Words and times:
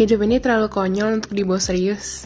Hidup 0.00 0.24
ini 0.24 0.40
terlalu 0.40 0.72
konyol 0.72 1.20
untuk 1.20 1.36
dibawa 1.36 1.60
serius. 1.60 2.24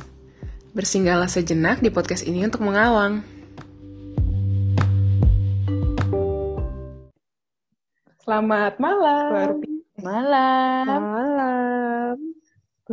Bersinggahlah 0.78 1.26
sejenak 1.26 1.82
di 1.82 1.90
podcast 1.90 2.22
ini 2.22 2.46
untuk 2.46 2.62
mengawang. 2.62 3.26
Selamat 8.22 8.78
malam. 8.78 9.58
Malam. 9.98 10.86
Malam. 10.86 12.16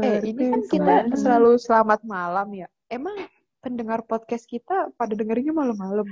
Eh, 0.01 0.17
ini 0.25 0.49
kan 0.49 0.61
kita 0.65 0.95
Berpisah. 1.05 1.19
selalu 1.29 1.51
selamat 1.61 1.99
malam 2.01 2.47
ya. 2.49 2.67
Emang 2.89 3.29
pendengar 3.61 4.01
podcast 4.09 4.49
kita 4.49 4.89
pada 4.97 5.13
dengerinnya 5.13 5.53
malam-malam. 5.53 6.09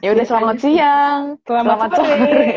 Ya 0.00 0.16
udah 0.16 0.24
selamat 0.24 0.56
siang. 0.56 1.36
Selamat, 1.44 1.68
Selamat 1.68 1.90
sore. 1.92 2.08
sore. 2.08 2.48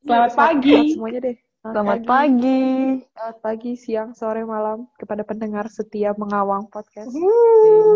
Selamat 0.00 0.30
Selamat 0.32 0.32
pagi. 0.32 0.76
semuanya 0.96 1.20
deh. 1.20 1.36
Selamat 1.60 2.00
pagi. 2.08 3.04
Selamat 3.12 3.38
pagi, 3.44 3.76
siang, 3.76 4.16
sore, 4.16 4.48
malam 4.48 4.88
kepada 4.96 5.20
pendengar 5.28 5.68
setia 5.68 6.16
mengawang 6.16 6.64
podcast. 6.72 7.12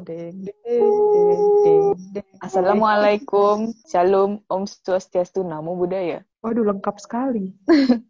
Deng, 0.05 0.45
deng, 0.45 1.97
deng. 2.13 2.29
Assalamualaikum. 2.45 3.73
Shalom. 3.89 4.45
Om 4.53 4.69
Swastiastu. 4.69 5.49
Namo 5.49 5.81
Buddhaya. 5.81 6.21
Waduh, 6.45 6.77
lengkap 6.77 7.01
sekali. 7.01 7.57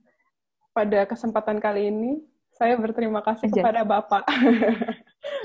Pada 0.76 1.06
kesempatan 1.06 1.62
kali 1.62 1.86
ini, 1.86 2.18
saya 2.58 2.74
berterima 2.74 3.22
kasih 3.22 3.46
Anjay. 3.46 3.62
kepada 3.62 3.86
Bapak. 3.86 4.26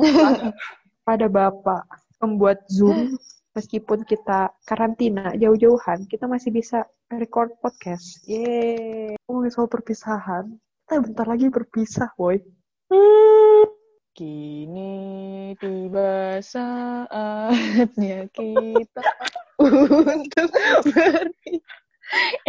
Pada 1.07 1.27
Bapak 1.29 1.85
membuat 2.17 2.65
Zoom 2.65 3.13
meskipun 3.53 4.05
kita 4.05 4.53
karantina 4.65 5.33
jauh-jauhan, 5.35 6.05
kita 6.05 6.29
masih 6.29 6.53
bisa 6.53 6.85
record 7.09 7.53
podcast. 7.61 8.21
Yeay. 8.29 9.17
Ngomongin 9.25 9.51
soal 9.53 9.67
perpisahan, 9.69 10.57
kita 10.85 11.01
bentar 11.01 11.25
lagi 11.25 11.49
berpisah, 11.49 12.13
boy. 12.13 12.37
Kini 14.13 15.55
tiba 15.57 16.43
saatnya 16.43 18.27
kita 18.35 19.05
untuk 19.63 20.49
berpisah. 20.83 21.77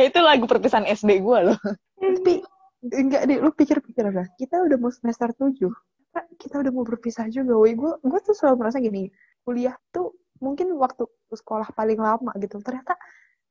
Itu 0.00 0.18
lagu 0.24 0.48
perpisahan 0.48 0.88
SD 0.88 1.20
gue 1.20 1.38
loh. 1.52 1.60
Tapi 2.00 2.42
enggak 2.90 3.28
deh, 3.28 3.38
lu 3.38 3.52
pikir-pikir 3.52 4.08
apa? 4.08 4.32
Kita 4.34 4.64
udah 4.64 4.76
mau 4.80 4.90
semester 4.90 5.30
7. 5.36 5.52
Kita, 5.60 6.20
kita 6.40 6.54
udah 6.64 6.72
mau 6.72 6.82
berpisah 6.82 7.28
juga, 7.28 7.54
woi. 7.54 7.76
Gue 7.76 7.92
gue 8.00 8.20
tuh 8.24 8.34
selalu 8.34 8.66
merasa 8.66 8.80
gini, 8.80 9.12
kuliah 9.44 9.76
tuh 9.92 10.16
mungkin 10.41 10.72
waktu 10.74 11.05
sekolah 11.30 11.70
paling 11.70 11.96
lama 11.96 12.33
gitu. 12.36 12.58
Ternyata 12.58 12.96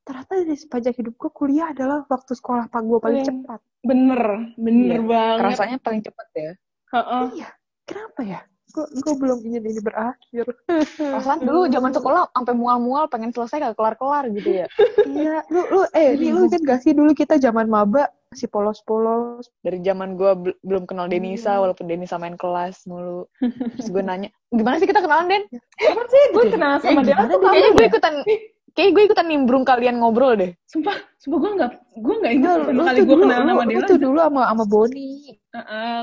ternyata 0.02 0.42
di 0.42 0.58
sepanjang 0.58 0.96
hidup 0.98 1.14
gue 1.16 1.32
kuliah 1.32 1.70
adalah 1.70 2.02
waktu 2.06 2.34
sekolah 2.34 2.68
pak 2.68 2.82
gue 2.82 3.00
paling 3.00 3.22
Paling- 3.22 3.30
cepat. 3.46 3.60
Bener, 3.80 4.22
bener 4.60 5.00
Iya, 5.00 5.08
banget. 5.08 5.46
Rasanya 5.56 5.78
paling 5.80 6.02
cepet 6.04 6.28
ya. 6.36 6.52
Heeh. 6.92 7.24
Iya, 7.38 7.50
kenapa 7.86 8.22
ya? 8.22 8.40
Gue 8.70 8.86
gue 8.92 9.14
belum 9.16 9.40
ingin 9.42 9.64
ini 9.66 9.82
berakhir. 9.82 10.46
Perasaan 11.00 11.42
dulu 11.42 11.66
zaman 11.70 11.90
sekolah 11.90 12.30
sampai 12.30 12.54
mual-mual 12.54 13.08
pengen 13.08 13.32
selesai 13.32 13.64
gak 13.64 13.78
kelar-kelar 13.78 14.30
gitu 14.30 14.62
ya. 14.62 14.68
iya, 15.08 15.42
lu 15.48 15.62
lu 15.70 15.82
eh 15.94 16.14
ini 16.14 16.30
lu 16.30 16.46
kan 16.46 16.62
gak 16.68 16.80
sih 16.84 16.94
dulu 16.94 17.14
kita 17.14 17.38
zaman 17.38 17.66
maba 17.66 18.10
masih 18.30 18.46
polos-polos. 18.48 19.50
Dari 19.66 19.82
zaman 19.82 20.14
gue 20.14 20.54
belum 20.62 20.86
kenal 20.86 21.10
Denisa, 21.10 21.58
Iya. 21.58 21.62
walaupun 21.66 21.90
Denisa 21.90 22.22
main 22.22 22.38
kelas 22.38 22.86
mulu. 22.86 23.26
Terus 23.42 23.90
gue 23.90 24.04
nanya, 24.06 24.30
gimana 24.54 24.78
sih 24.78 24.86
kita 24.86 25.02
kenalan, 25.02 25.26
Den? 25.28 25.44
Kapan 25.76 26.06
sih 26.08 26.22
gue 26.30 26.44
kenal 26.54 26.74
sama 26.78 27.02
dia? 27.02 27.18
tuh 27.26 27.42
Kayaknya 27.42 27.72
gue 27.74 27.86
ikutan, 27.90 28.14
kayak 28.78 28.90
gue 28.94 29.04
ikutan 29.10 29.26
nimbrung 29.26 29.66
kalian 29.66 29.98
ngobrol 29.98 30.38
deh. 30.38 30.54
Sumpah, 30.70 30.94
sumpah 31.18 31.38
gue 31.42 31.52
nggak, 31.58 31.72
gue 31.98 32.16
nggak 32.22 32.34
ingat 32.38 32.46
Enggak, 32.46 32.56
pertama 32.62 32.78
lu 32.78 32.82
kali 32.86 33.00
gue 33.02 33.08
dulu, 33.10 33.24
kenal 33.26 33.40
lu, 33.42 33.50
sama 33.50 33.64
dia. 33.66 33.82
tuh 33.90 33.98
dulu 33.98 34.18
sama 34.22 34.42
sama 34.46 34.64
Boni. 34.70 35.10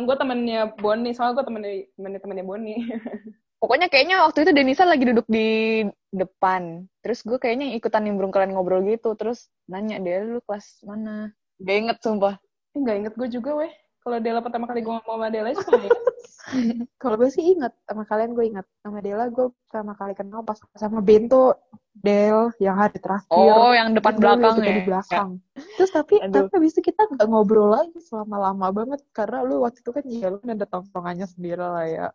gue 0.03 0.17
temennya 0.19 0.61
Boni, 0.75 1.11
soalnya 1.15 1.35
gue 1.39 1.45
temennya 1.47 1.73
temennya 1.95 2.21
temennya 2.21 2.45
Boni. 2.45 2.75
Pokoknya 3.63 3.89
kayaknya 3.89 4.21
waktu 4.21 4.45
itu 4.45 4.53
Denisa 4.53 4.85
lagi 4.85 5.09
duduk 5.09 5.25
di 5.31 5.81
depan. 6.13 6.85
Terus 7.01 7.25
gue 7.25 7.39
kayaknya 7.41 7.73
ikutan 7.73 8.05
nimbrung 8.05 8.29
kalian 8.29 8.53
ngobrol 8.53 8.85
gitu. 8.85 9.17
Terus 9.17 9.49
nanya, 9.65 9.97
dia 9.97 10.27
lu 10.27 10.45
kelas 10.45 10.85
mana? 10.85 11.33
Gak 11.63 11.77
inget 11.77 11.99
sumpah. 12.05 12.35
Eh, 12.77 12.79
nggak 12.85 12.97
inget 13.01 13.15
gue 13.17 13.29
juga 13.33 13.51
weh. 13.57 13.73
Kalau 14.05 14.23
Dela 14.23 14.39
pertama 14.39 14.71
kali 14.71 14.87
gue 14.87 14.93
ngomong 14.93 15.17
sama 15.19 15.29
Dela, 15.33 15.51
cuma 15.57 15.83
inget. 15.89 16.05
Kalau 17.03 17.17
gue 17.19 17.31
sih 17.33 17.43
ingat 17.59 17.75
sama 17.89 18.07
kalian 18.07 18.31
gue 18.39 18.45
ingat 18.47 18.67
sama 18.79 19.03
Dela 19.03 19.27
gue 19.27 19.51
pertama 19.67 19.99
kali 19.99 20.15
kenal 20.15 20.47
pas 20.47 20.61
sama 20.79 21.03
Bento 21.03 21.59
Del 21.91 22.55
yang 22.63 22.79
hari 22.79 23.03
terakhir. 23.03 23.35
Oh, 23.35 23.75
yang 23.75 23.97
depan 23.97 24.15
belakang 24.21 24.63
ya? 24.63 24.79
di 24.79 24.83
belakang. 24.87 25.29
Terus 25.75 25.91
tapi 25.91 26.23
Aduh. 26.23 26.47
tapi 26.47 26.51
habis 26.55 26.71
itu 26.77 26.93
kita 26.93 27.03
ngobrol 27.27 27.75
lagi 27.75 27.99
selama 27.99 28.53
lama 28.53 28.69
banget 28.71 29.01
karena 29.11 29.43
lu 29.43 29.67
waktu 29.67 29.83
itu 29.83 29.91
kan 29.91 30.05
ya 30.07 30.29
lu 30.31 30.39
kan 30.39 30.55
ada 30.55 30.67
tongkrongannya 30.71 31.27
sendiri 31.27 31.65
lah 31.67 31.87
ya. 31.89 32.07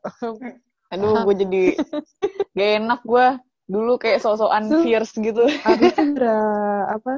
Aduh, 0.95 1.27
gue 1.27 1.35
jadi 1.43 1.63
gak 2.55 2.69
enak 2.85 3.01
gue. 3.03 3.27
Dulu 3.71 3.95
kayak 3.95 4.19
sok-sokan 4.19 4.67
Tuh. 4.67 4.83
fierce 4.83 5.15
gitu. 5.15 5.47
Habis 5.63 5.95
itu 5.95 6.03
gara 6.19 6.39
apa? 6.91 7.13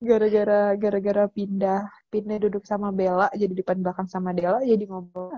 Gara-gara 0.00 0.72
gara-gara 0.74 1.24
pindah 1.28 1.84
pindah 2.08 2.36
duduk 2.40 2.64
sama 2.64 2.88
Bella 2.96 3.28
jadi 3.36 3.52
depan 3.52 3.84
belakang 3.84 4.08
sama 4.08 4.32
Dela 4.32 4.64
jadi 4.64 4.88
ngobrol. 4.88 5.36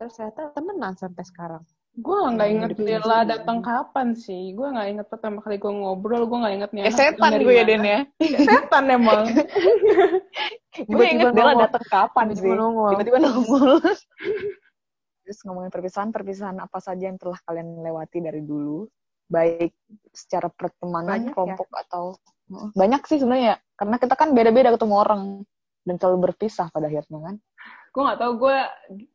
Terus 0.00 0.16
ternyata 0.16 0.52
temenan 0.56 0.96
sampai 0.96 1.24
sekarang. 1.24 1.64
gue 1.96 2.12
nggak 2.12 2.48
inget 2.52 2.70
sih. 2.76 2.92
datang 3.24 3.64
kapan 3.64 4.12
sih. 4.12 4.52
Gue 4.52 4.68
nggak 4.68 4.88
inget 4.92 5.06
pertama 5.08 5.40
kali 5.40 5.56
gue 5.56 5.72
ngobrol, 5.72 6.28
gue 6.28 6.38
nggak 6.44 6.54
inget 6.60 6.70
nih. 6.76 6.82
Eh, 6.84 6.92
setan 6.92 7.32
gue 7.40 7.54
ya. 7.56 7.64
Den 7.64 7.84
ya. 7.84 8.00
Setan 8.20 8.84
emang. 8.92 9.24
Gue 10.76 10.84
Tiba-tiba 11.08 11.08
inget 11.08 11.32
nongol. 11.32 11.56
datang 11.64 11.84
kapan 11.88 12.24
Tiba-tiba 12.28 12.44
sih. 12.52 12.60
nongol. 12.60 12.90
Tiba-tiba 12.92 13.18
nongol. 13.24 13.70
Terus 15.24 15.38
ngomongin 15.48 15.72
perpisahan, 15.72 16.10
perpisahan 16.12 16.56
apa 16.60 16.78
saja 16.84 17.08
yang 17.08 17.16
telah 17.16 17.40
kalian 17.48 17.80
lewati 17.80 18.20
dari 18.20 18.44
dulu? 18.44 18.84
Baik 19.26 19.72
secara 20.14 20.48
pertemanan, 20.48 21.26
Banyak 21.26 21.30
ya? 21.30 21.34
kelompok 21.34 21.68
atau... 21.74 22.04
Heeh, 22.46 22.70
Banyak 22.74 23.02
sih 23.10 23.18
sebenarnya. 23.18 23.58
Karena 23.74 23.96
kita 23.98 24.14
kan 24.14 24.30
beda-beda 24.32 24.74
ketemu 24.74 24.94
orang. 24.96 25.22
Dan 25.86 25.94
selalu 26.02 26.30
berpisah 26.30 26.66
pada 26.74 26.90
akhirnya 26.90 27.20
kan. 27.22 27.36
gue 27.94 28.02
nggak 28.04 28.20
tahu 28.20 28.32
gue 28.42 28.58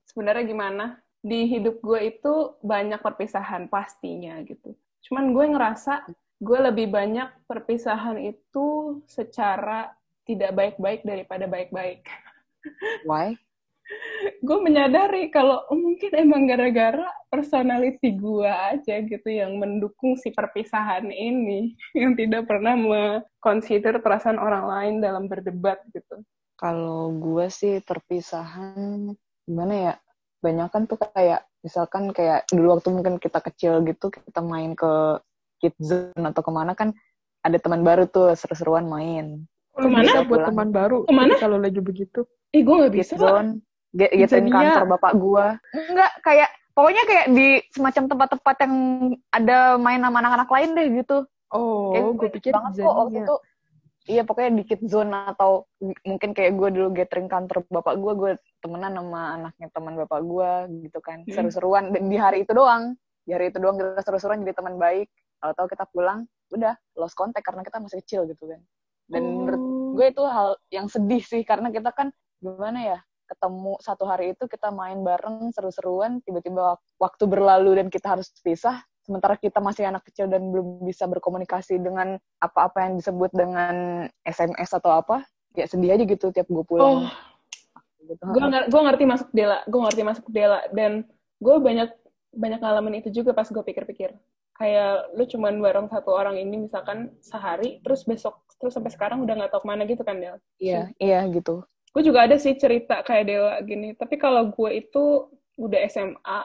sebenarnya 0.07 0.44
gimana. 0.47 0.85
Di 1.22 1.45
hidup 1.45 1.83
gue 1.85 1.99
itu 2.17 2.33
banyak 2.66 2.97
perpisahan 3.03 3.69
pastinya 3.69 4.41
gitu. 4.41 4.73
Cuman 5.05 5.35
gue 5.35 5.45
ngerasa 5.53 6.09
gue 6.41 6.59
lebih 6.72 6.89
banyak 6.89 7.45
perpisahan 7.45 8.17
itu 8.17 8.97
secara 9.05 9.93
tidak 10.25 10.55
baik-baik 10.57 11.05
daripada 11.05 11.45
baik-baik. 11.45 12.01
Why? 13.05 13.38
Gue 14.41 14.57
menyadari 14.62 15.29
kalau 15.29 15.66
oh, 15.69 15.78
mungkin 15.78 16.12
emang 16.18 16.50
gara-gara 16.50 17.06
personality 17.29 18.18
gue 18.18 18.50
aja 18.50 19.02
gitu 19.02 19.29
yang 19.29 19.57
mendukung 19.57 20.18
si 20.18 20.34
perpisahan 20.34 21.09
ini 21.09 21.78
yang 21.97 22.13
tidak 22.18 22.50
pernah 22.50 22.75
consider 23.41 24.02
perasaan 24.02 24.38
orang 24.38 24.66
lain 24.66 24.96
dalam 25.02 25.25
berdebat 25.25 25.81
gitu. 25.94 26.22
Kalau 26.57 27.13
gue 27.18 27.50
sih 27.50 27.81
perpisahan 27.81 29.13
gimana 29.46 29.74
ya? 29.74 29.94
Banyak 30.41 30.68
kan 30.73 30.84
tuh 30.90 30.97
kayak 30.97 31.46
misalkan 31.62 32.09
kayak 32.13 32.50
dulu 32.50 32.78
waktu 32.78 32.90
mungkin 32.90 33.22
kita 33.22 33.41
kecil 33.41 33.85
gitu 33.85 34.09
kita 34.09 34.41
main 34.41 34.73
ke 34.73 35.22
kids 35.62 35.78
zone 35.78 36.25
atau 36.25 36.41
ke 36.41 36.52
mana 36.53 36.73
kan 36.73 36.94
ada 37.41 37.58
teman 37.58 37.81
baru 37.81 38.06
tuh 38.09 38.34
seru-seruan 38.34 38.85
main. 38.85 39.46
Ke 39.73 39.88
mana? 39.90 40.06
Bisa 40.06 40.25
buat 40.25 40.46
teman 40.46 40.69
baru. 40.69 41.06
Ke 41.06 41.13
mana? 41.13 41.38
Kalau 41.38 41.58
lagi 41.58 41.81
begitu. 41.81 42.25
Ih 42.52 42.62
gue 42.62 42.75
nggak 42.75 42.94
Kids 42.94 43.13
bisa. 43.13 43.22
lah. 43.22 43.41
zone, 43.41 43.50
ge- 43.91 44.13
gathering 44.16 44.47
Jadinya- 44.47 44.74
kantor 44.74 44.85
bapak 44.90 45.12
gue. 45.16 45.46
Enggak 45.85 46.12
kayak 46.22 46.50
pokoknya 46.72 47.03
kayak 47.03 47.25
di 47.29 47.47
semacam 47.69 48.03
tempat-tempat 48.07 48.56
yang 48.59 48.74
ada 49.29 49.57
main 49.75 50.00
sama 50.00 50.18
anak-anak 50.19 50.50
lain 50.50 50.69
deh 50.74 50.88
gitu. 50.97 51.18
Oh, 51.52 51.91
Kayak 51.91 52.03
gue 52.09 52.29
pikir 52.34 52.52
banget 52.52 52.72
kok 52.79 52.96
waktu 52.97 53.18
itu 53.22 53.35
iya 54.09 54.24
pokoknya 54.24 54.52
di 54.56 54.63
kids 54.63 54.88
zone 54.88 55.13
atau 55.13 55.69
mungkin 56.02 56.31
kayak 56.31 56.58
gue 56.58 56.70
dulu 56.73 56.90
gathering 56.90 57.28
kantor 57.28 57.61
bapak 57.70 57.96
gue 57.96 58.14
gue 58.16 58.32
temenan 58.58 58.96
sama 58.96 59.22
anaknya 59.35 59.67
teman 59.70 59.93
bapak 59.96 60.20
gue 60.22 60.52
gitu 60.82 60.99
kan 60.99 61.22
Hmm. 61.22 61.29
seru-seruan 61.29 61.91
dan 61.91 62.08
di 62.08 62.17
hari 62.17 62.41
itu 62.41 62.49
doang 62.52 62.97
di 63.22 63.32
hari 63.32 63.52
itu 63.52 63.59
doang 63.59 63.78
kita 63.78 64.02
seru-seruan 64.02 64.41
jadi 64.41 64.55
teman 64.55 64.76
baik 64.76 65.05
kalau 65.38 65.53
tahu 65.53 65.67
kita 65.70 65.85
pulang 65.88 66.26
udah 66.49 66.73
lost 66.96 67.14
contact 67.14 67.43
karena 67.43 67.61
kita 67.61 67.78
masih 67.78 68.02
kecil 68.02 68.22
gitu 68.26 68.43
kan 68.47 68.61
dan 69.05 69.22
menurut 69.22 69.61
Oh. 69.61 69.93
gue 69.93 70.05
itu 70.08 70.23
hal 70.26 70.49
yang 70.70 70.88
sedih 70.88 71.22
sih 71.22 71.43
karena 71.43 71.67
kita 71.67 71.91
kan 71.91 72.09
gimana 72.40 72.79
ya 72.88 72.99
ketemu 73.31 73.79
satu 73.79 74.03
hari 74.03 74.35
itu 74.35 74.43
kita 74.43 74.67
main 74.69 74.99
bareng 74.99 75.55
seru-seruan 75.55 76.19
tiba-tiba 76.22 76.75
wak- 76.75 76.83
waktu 76.99 77.23
berlalu 77.25 77.79
dan 77.79 77.87
kita 77.87 78.19
harus 78.19 78.28
pisah 78.43 78.83
sementara 79.01 79.39
kita 79.39 79.63
masih 79.63 79.87
anak 79.87 80.03
kecil 80.03 80.28
dan 80.28 80.51
belum 80.51 80.83
bisa 80.83 81.07
berkomunikasi 81.07 81.79
dengan 81.79 82.19
apa-apa 82.37 82.91
yang 82.91 82.99
disebut 82.99 83.31
dengan 83.31 84.05
SMS 84.22 84.75
atau 84.75 84.91
apa 84.93 85.23
ya 85.55 85.63
sedih 85.63 85.95
aja 85.95 86.03
gitu 86.03 86.29
tiap 86.29 86.45
gue 86.45 86.59
Oh, 86.59 86.67
pulang 86.67 87.07
gitu. 88.03 88.23
gue 88.28 88.43
gue 88.67 88.81
ngerti 88.83 89.05
masuk 89.07 89.29
Dela, 89.31 89.63
gue 89.63 89.79
ngerti 89.79 90.01
masuk 90.03 90.25
Dela 90.29 90.59
dan 90.75 91.07
gue 91.39 91.55
banyak 91.57 91.89
banyak 92.31 92.59
ngalamin 92.59 92.99
itu 93.03 93.09
juga 93.11 93.31
pas 93.31 93.47
gue 93.47 93.59
pikir-pikir. 93.59 94.16
Kayak 94.55 95.09
lu 95.17 95.25
cuman 95.25 95.57
bareng 95.57 95.87
satu 95.89 96.13
orang 96.13 96.37
ini 96.37 96.69
misalkan 96.69 97.11
sehari, 97.19 97.81
terus 97.81 98.05
besok 98.05 98.45
terus 98.61 98.78
sampai 98.78 98.93
sekarang 98.93 99.25
udah 99.25 99.33
nggak 99.33 99.51
tahu 99.51 99.66
ke 99.66 99.69
mana 99.73 99.83
gitu 99.89 100.05
kan 100.05 100.22
Del. 100.22 100.37
iya 100.61 100.93
iya 101.01 101.25
gitu 101.33 101.66
Gue 101.91 102.03
juga 102.08 102.23
ada 102.23 102.40
sih 102.40 102.55
cerita 102.55 103.03
kayak 103.03 103.26
Dewa 103.28 103.53
gini, 103.67 103.91
tapi 103.99 104.16
kalau 104.16 104.47
gue 104.47 104.72
itu 104.79 105.28
udah 105.59 105.79
SMA 105.91 106.40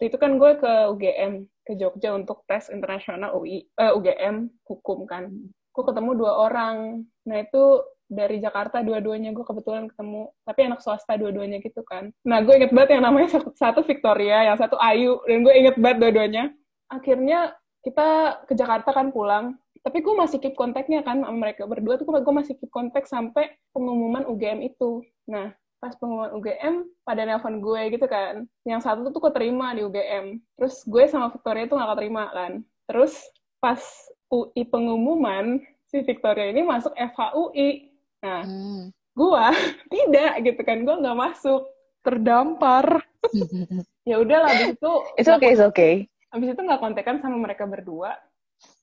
waktu 0.00 0.02
itu 0.08 0.16
kan 0.16 0.40
gue 0.40 0.52
ke 0.56 0.72
UGM 0.96 1.32
ke 1.64 1.72
Jogja 1.76 2.16
untuk 2.16 2.40
tes 2.48 2.72
internasional 2.72 3.36
UI 3.36 3.68
eh, 3.68 3.92
UGM 3.92 4.48
hukum 4.64 5.04
kan. 5.04 5.28
Gue 5.76 5.84
ketemu 5.84 6.16
dua 6.16 6.32
orang. 6.48 7.04
Nah 7.28 7.36
itu 7.36 7.84
dari 8.10 8.42
Jakarta 8.42 8.82
dua-duanya 8.82 9.30
gue 9.30 9.44
kebetulan 9.46 9.86
ketemu 9.86 10.34
tapi 10.42 10.60
anak 10.66 10.80
swasta 10.80 11.20
dua-duanya 11.20 11.60
gitu 11.60 11.84
kan. 11.86 12.10
Nah 12.24 12.40
gue 12.40 12.56
inget 12.56 12.72
banget 12.72 12.96
yang 12.98 13.04
namanya 13.06 13.28
satu, 13.54 13.84
Victoria 13.84 14.50
yang 14.50 14.56
satu 14.56 14.80
Ayu 14.80 15.20
dan 15.28 15.44
gue 15.46 15.54
inget 15.54 15.76
banget 15.76 15.98
dua-duanya. 16.00 16.44
Akhirnya 16.90 17.54
kita 17.84 18.40
ke 18.48 18.56
Jakarta 18.56 18.96
kan 18.96 19.12
pulang 19.12 19.60
tapi 19.80 20.04
gue 20.04 20.12
masih 20.12 20.36
keep 20.36 20.52
kontaknya 20.52 21.00
kan 21.00 21.24
sama 21.24 21.32
mereka 21.32 21.64
berdua 21.64 21.96
tuh 21.96 22.04
gue 22.04 22.34
masih 22.34 22.52
keep 22.60 22.68
kontak 22.68 23.08
sampai 23.08 23.56
pengumuman 23.72 24.28
UGM 24.28 24.60
itu. 24.60 25.00
Nah 25.24 25.56
pas 25.80 25.96
pengumuman 25.96 26.36
UGM 26.36 26.84
pada 27.00 27.24
nelpon 27.24 27.64
gue 27.64 27.82
gitu 27.96 28.04
kan. 28.04 28.44
Yang 28.68 28.80
satu 28.84 29.08
tuh 29.08 29.22
keterima 29.32 29.72
di 29.72 29.80
UGM 29.88 30.36
terus 30.60 30.84
gue 30.84 31.08
sama 31.08 31.32
Victoria 31.32 31.64
tuh 31.64 31.80
gak 31.80 31.96
keterima 31.96 32.28
kan. 32.28 32.52
Terus 32.84 33.16
pas 33.56 33.80
UI 34.28 34.62
pengumuman 34.68 35.64
si 35.88 36.04
Victoria 36.04 36.52
ini 36.52 36.60
masuk 36.62 36.92
FHUI 36.94 37.88
nah 38.20 38.44
Hmm. 38.44 38.92
gue 39.16 39.44
tidak 39.96 40.32
gitu 40.44 40.60
kan. 40.60 40.84
Gue 40.84 40.96
nggak 41.00 41.16
masuk. 41.18 41.64
Terdampar. 42.04 43.00
ya 44.08 44.20
udah 44.20 44.38
lah 44.44 44.50
abis 44.52 44.76
itu 44.76 44.92
It's 45.16 45.28
okay, 45.28 45.56
it's 45.56 45.64
okay. 45.64 46.04
abis 46.32 46.52
itu 46.52 46.60
nggak 46.60 46.80
kontekan 46.84 47.16
sama 47.24 47.40
mereka 47.40 47.64
berdua. 47.64 48.12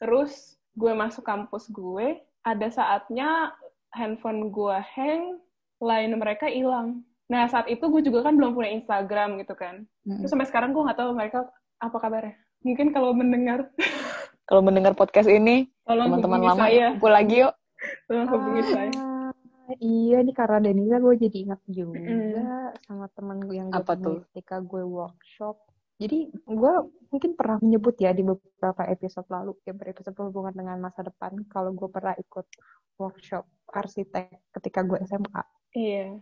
Terus 0.02 0.57
gue 0.78 0.92
masuk 0.94 1.22
kampus 1.22 1.68
gue 1.68 2.08
ada 2.42 2.68
saatnya 2.70 3.52
handphone 3.90 4.48
gue 4.48 4.76
hang 4.94 5.42
line 5.80 6.14
mereka 6.14 6.46
hilang 6.48 7.02
nah 7.26 7.44
saat 7.46 7.66
itu 7.66 7.82
gue 7.82 8.02
juga 8.02 8.22
kan 8.22 8.34
belum 8.34 8.54
punya 8.54 8.72
Instagram 8.74 9.36
gitu 9.38 9.54
kan 9.54 9.84
Mm. 10.02 10.24
terus 10.24 10.32
sampai 10.32 10.48
sekarang 10.48 10.72
gue 10.72 10.80
nggak 10.80 10.96
tahu 10.96 11.12
mereka 11.12 11.44
apa 11.78 11.98
kabarnya 11.98 12.36
mungkin 12.62 12.88
kalau 12.90 13.12
mendengar 13.12 13.68
Kalau 14.48 14.64
mendengar 14.64 14.96
podcast 14.96 15.28
ini, 15.28 15.68
tolong 15.84 16.08
teman-teman 16.08 16.40
lama 16.42 16.64
saya 16.64 16.96
kumpul 16.96 17.12
lagi 17.12 17.44
yuk. 17.44 17.52
tolong 18.08 18.28
hubungi 18.30 18.64
saya 18.66 18.92
Ah, 18.96 19.32
iya 19.76 20.24
nih 20.24 20.32
karena 20.32 20.64
Denisa 20.64 20.96
gue 20.98 21.16
jadi 21.18 21.38
ingat 21.44 21.60
juga 21.68 22.00
Mm. 22.00 22.72
sama 22.80 23.12
teman 23.12 23.44
gue 23.44 23.52
yang 23.54 23.68
gue 23.68 23.76
Apa 23.76 23.94
tuh? 23.94 24.24
ketika 24.32 24.64
gue 24.64 24.80
workshop. 24.80 25.60
Jadi 25.98 26.30
gue 26.30 26.74
mungkin 27.10 27.32
pernah 27.34 27.58
menyebut 27.58 27.98
ya 27.98 28.14
di 28.14 28.22
beberapa 28.22 28.86
episode 28.86 29.26
lalu, 29.34 29.58
yang 29.66 29.78
berepisode 29.82 30.14
berhubungan 30.14 30.54
dengan 30.54 30.78
masa 30.78 31.02
depan, 31.02 31.34
kalau 31.50 31.74
gue 31.74 31.90
pernah 31.90 32.14
ikut 32.14 32.46
workshop 33.02 33.46
arsitek 33.74 34.30
ketika 34.54 34.80
gue 34.86 34.98
SMA. 35.10 35.44
iya 35.74 36.14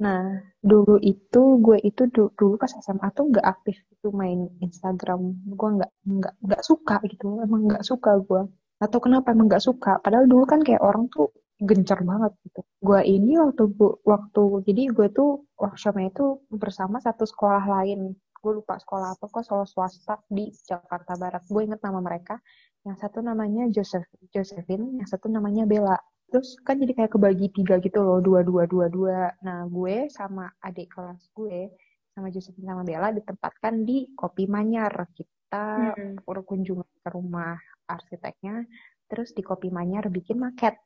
Nah, 0.00 0.40
dulu 0.64 0.96
itu 1.04 1.60
gue 1.60 1.76
itu 1.84 2.08
du- 2.08 2.32
dulu 2.32 2.56
pas 2.56 2.72
SMA 2.72 3.12
tuh 3.12 3.28
nggak 3.30 3.44
aktif 3.44 3.76
itu 3.92 4.08
main 4.10 4.48
Instagram. 4.64 5.20
Gue 5.58 5.68
nggak 5.76 5.90
nggak 6.08 6.34
nggak 6.40 6.62
suka 6.64 6.96
gitu. 7.04 7.36
Emang 7.44 7.68
nggak 7.68 7.84
suka 7.84 8.16
gue. 8.16 8.42
Atau 8.80 8.98
kenapa 9.04 9.36
emang 9.36 9.46
nggak 9.52 9.60
suka? 9.68 10.00
Padahal 10.00 10.24
dulu 10.24 10.44
kan 10.48 10.64
kayak 10.64 10.80
orang 10.80 11.04
tuh 11.12 11.28
gencar 11.60 12.00
banget 12.00 12.32
gitu. 12.48 12.60
Gue 12.80 13.00
ini 13.04 13.36
waktu 13.36 13.64
waktu 14.08 14.42
jadi 14.64 14.82
gue 14.96 15.06
tuh 15.12 15.44
workshopnya 15.60 16.08
itu 16.08 16.24
bersama 16.48 16.96
satu 17.04 17.28
sekolah 17.28 17.64
lain. 17.68 18.16
Gue 18.40 18.56
lupa 18.56 18.80
sekolah 18.80 19.14
apa 19.20 19.24
kok 19.28 19.44
sekolah 19.44 19.68
swasta 19.68 20.16
di 20.26 20.48
Jakarta 20.64 21.12
Barat. 21.20 21.44
Gue 21.44 21.68
inget 21.68 21.80
nama 21.84 22.00
mereka. 22.00 22.40
Yang 22.88 22.96
satu 23.04 23.20
namanya 23.20 23.68
Joseph 23.68 24.08
Josephine, 24.32 24.96
yang 24.96 25.04
satu 25.04 25.28
namanya 25.28 25.68
Bella. 25.68 26.00
Terus 26.32 26.56
kan 26.64 26.80
jadi 26.80 26.96
kayak 26.96 27.12
kebagi 27.12 27.52
tiga 27.52 27.76
gitu 27.84 28.00
loh, 28.00 28.24
dua 28.24 28.40
dua 28.40 28.64
dua 28.64 28.88
dua. 28.88 29.18
Nah 29.44 29.68
gue 29.68 30.08
sama 30.08 30.48
adik 30.64 30.88
kelas 30.96 31.20
gue 31.36 31.68
sama 32.16 32.32
Josephine 32.32 32.72
sama 32.72 32.82
Bella 32.86 33.12
ditempatkan 33.12 33.84
di 33.84 34.08
Kopi 34.16 34.48
Manyar. 34.48 34.94
Kita 35.12 35.92
Hmm. 35.92 36.14
berkunjung 36.22 36.78
ke 37.02 37.10
rumah 37.10 37.58
arsiteknya, 37.90 38.62
terus 39.10 39.34
di 39.34 39.42
Kopi 39.42 39.66
Manyar 39.68 40.06
bikin 40.06 40.38
maket. 40.38 40.78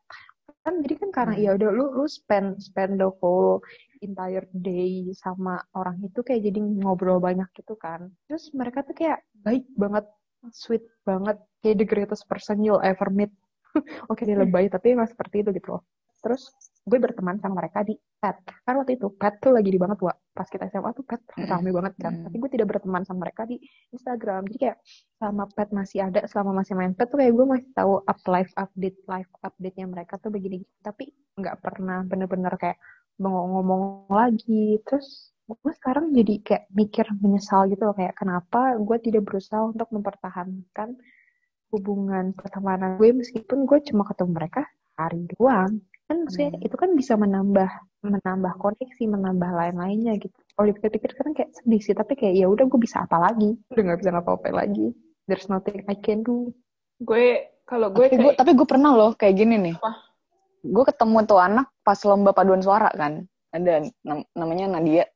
Kan 0.65 0.81
jadi 0.85 0.95
kan 1.01 1.11
karena 1.13 1.35
Hmm. 1.37 1.45
ya 1.45 1.51
udah 1.57 1.71
lu 1.73 1.87
lu 1.97 2.07
spend 2.09 2.61
spend 2.61 2.97
the 3.01 3.09
whole 3.21 3.61
entire 4.05 4.45
day 4.53 5.09
sama 5.17 5.61
orang 5.77 5.97
itu 6.05 6.21
kayak 6.25 6.41
jadi 6.49 6.61
ngobrol 6.81 7.21
banyak 7.21 7.49
gitu 7.57 7.75
kan. 7.77 8.13
Terus 8.29 8.53
mereka 8.53 8.85
tuh 8.85 8.97
kayak 8.97 9.25
baik 9.45 9.65
banget, 9.77 10.05
sweet 10.53 10.85
banget, 11.09 11.37
kayak 11.65 11.77
the 11.81 11.87
greatest 11.89 12.25
person 12.29 12.61
you'll 12.65 12.85
ever 12.85 13.09
meet. 13.13 13.33
Oke 14.13 14.25
dia 14.29 14.37
lebay 14.37 14.69
tapi 14.75 14.97
emang 14.97 15.09
seperti 15.09 15.45
itu 15.45 15.51
gitu 15.57 15.77
loh. 15.77 15.83
Terus 16.25 16.49
gue 16.85 16.99
berteman 17.01 17.41
sama 17.41 17.65
mereka 17.65 17.81
di 17.81 17.97
pet. 17.97 18.37
Kan 18.45 18.77
waktu 18.77 19.01
itu 19.01 19.09
pet 19.17 19.41
tuh 19.41 19.57
lagi 19.57 19.73
di 19.73 19.81
banget 19.81 20.05
wa. 20.05 20.13
Pas 20.13 20.45
kita 20.45 20.69
SMA 20.69 20.93
tuh 20.93 21.05
pet 21.09 21.21
Mm-mm. 21.33 21.49
rame 21.49 21.71
banget 21.73 21.95
kan. 21.97 22.13
Mm. 22.13 22.23
Tapi 22.29 22.37
gue 22.37 22.51
tidak 22.53 22.67
berteman 22.77 23.03
sama 23.09 23.25
mereka 23.25 23.49
di 23.49 23.57
Instagram. 23.97 24.45
Jadi 24.53 24.59
kayak 24.69 24.79
selama 25.17 25.45
pet 25.49 25.69
masih 25.73 25.99
ada, 26.05 26.21
selama 26.29 26.61
masih 26.61 26.75
main 26.77 26.93
pet 26.93 27.09
tuh 27.09 27.17
kayak 27.17 27.33
gue 27.33 27.47
masih 27.49 27.69
tahu 27.73 27.93
up 28.05 28.21
live 28.29 28.53
update 28.61 28.99
live 29.09 29.31
update-nya 29.41 29.87
mereka 29.89 30.15
tuh 30.21 30.29
begini. 30.29 30.61
Tapi 30.85 31.09
nggak 31.41 31.57
pernah 31.65 32.05
bener-bener 32.05 32.53
kayak 32.61 32.79
ngomong-ngomong 33.17 34.13
lagi. 34.13 34.77
Terus 34.85 35.33
gue 35.49 35.73
sekarang 35.77 36.13
jadi 36.13 36.35
kayak 36.41 36.65
mikir 36.73 37.07
menyesal 37.21 37.69
gitu 37.69 37.85
loh 37.85 37.97
kayak 37.97 38.17
kenapa 38.17 38.77
gue 38.81 38.97
tidak 39.01 39.29
berusaha 39.29 39.61
untuk 39.61 39.93
mempertahankan 39.93 40.97
hubungan 41.69 42.33
pertemanan 42.33 42.97
gue 42.97 43.13
meskipun 43.13 43.69
gue 43.69 43.79
cuma 43.93 44.09
ketemu 44.09 44.31
mereka 44.33 44.63
hari 44.97 45.29
doang 45.37 45.85
kan 46.05 46.17
maksudnya 46.23 46.53
Hmm. 46.53 46.67
itu 46.67 46.77
kan 46.77 46.91
bisa 46.93 47.17
menambah 47.17 47.69
menambah 48.05 48.53
koneksi 48.61 49.05
menambah 49.09 49.51
lain-lainnya 49.51 50.21
gitu 50.21 50.37
kalau 50.53 50.67
dipikir-pikir 50.69 51.11
kan 51.17 51.33
kayak 51.33 51.51
sedih 51.57 51.81
sih 51.81 51.97
tapi 51.97 52.13
kayak 52.15 52.35
ya 52.37 52.47
udah 52.47 52.69
gue 52.69 52.81
bisa 52.81 53.03
apa 53.03 53.17
lagi 53.17 53.57
udah 53.73 53.83
nggak 53.83 53.99
bisa 54.05 54.11
ngapa-ngapain 54.13 54.53
lagi 54.55 54.87
there's 55.25 55.49
nothing 55.49 55.81
I 55.89 55.97
can 55.97 56.21
do 56.21 56.53
gue 57.01 57.49
kalau 57.65 57.89
gue 57.89 58.05
Tapi 58.07 58.21
gue 58.21 58.31
kayak 58.31 58.37
tapi 58.37 58.51
gue 58.53 58.67
pernah 58.69 58.93
loh 58.93 59.17
kayak 59.17 59.35
gini 59.41 59.57
nih. 59.57 59.75
Apa? 59.81 59.97
Gue 60.61 60.85
ketemu 60.85 61.25
tuh 61.25 61.41
anak 61.41 61.73
pas 61.81 61.97
lomba 62.05 62.37
paduan 62.37 62.61
suara 62.61 62.93
kan. 62.93 63.25
Ada 63.57 63.89
nam- 64.05 64.29
namanya 64.37 64.77
Nadia. 64.77 65.09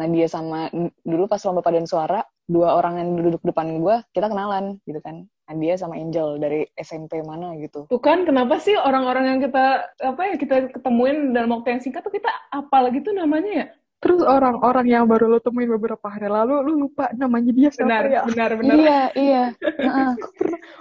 Nadia 0.00 0.24
sama 0.24 0.72
dulu 1.04 1.28
pas 1.28 1.44
lomba 1.44 1.60
paduan 1.60 1.84
suara 1.84 2.24
dua 2.50 2.74
orang 2.82 2.98
yang 2.98 3.08
duduk 3.22 3.42
depan 3.46 3.78
gue 3.78 3.96
kita 4.10 4.26
kenalan 4.26 4.82
gitu 4.82 4.98
kan. 4.98 5.30
Nadia 5.50 5.74
sama 5.74 5.98
Angel 5.98 6.38
dari 6.38 6.62
SMP 6.78 7.22
mana 7.26 7.54
gitu. 7.58 7.86
Tuh 7.90 7.98
kan 8.02 8.22
kenapa 8.22 8.58
sih 8.62 8.74
orang-orang 8.78 9.34
yang 9.34 9.38
kita 9.42 9.82
apa 9.98 10.22
ya 10.30 10.34
kita 10.38 10.56
ketemuin 10.74 11.34
dalam 11.34 11.50
waktu 11.58 11.74
yang 11.78 11.82
singkat 11.82 12.06
tuh 12.06 12.14
kita 12.14 12.30
apa 12.54 12.76
lagi 12.86 13.02
tuh 13.02 13.14
namanya 13.14 13.50
ya? 13.50 13.66
terus 14.00 14.24
orang-orang 14.24 14.88
yang 14.88 15.04
baru 15.04 15.28
lo 15.28 15.38
temuin 15.44 15.68
beberapa 15.76 16.08
hari 16.08 16.24
lalu 16.24 16.64
lu 16.64 16.88
lupa 16.88 17.12
namanya 17.12 17.52
dia 17.52 17.68
siapa 17.68 17.84
Benar, 17.84 18.04
ya 18.08 18.20
benar, 18.24 18.50
benar. 18.56 18.76
Iya 18.80 19.00
iya. 19.12 19.44
Heeh. 19.84 20.10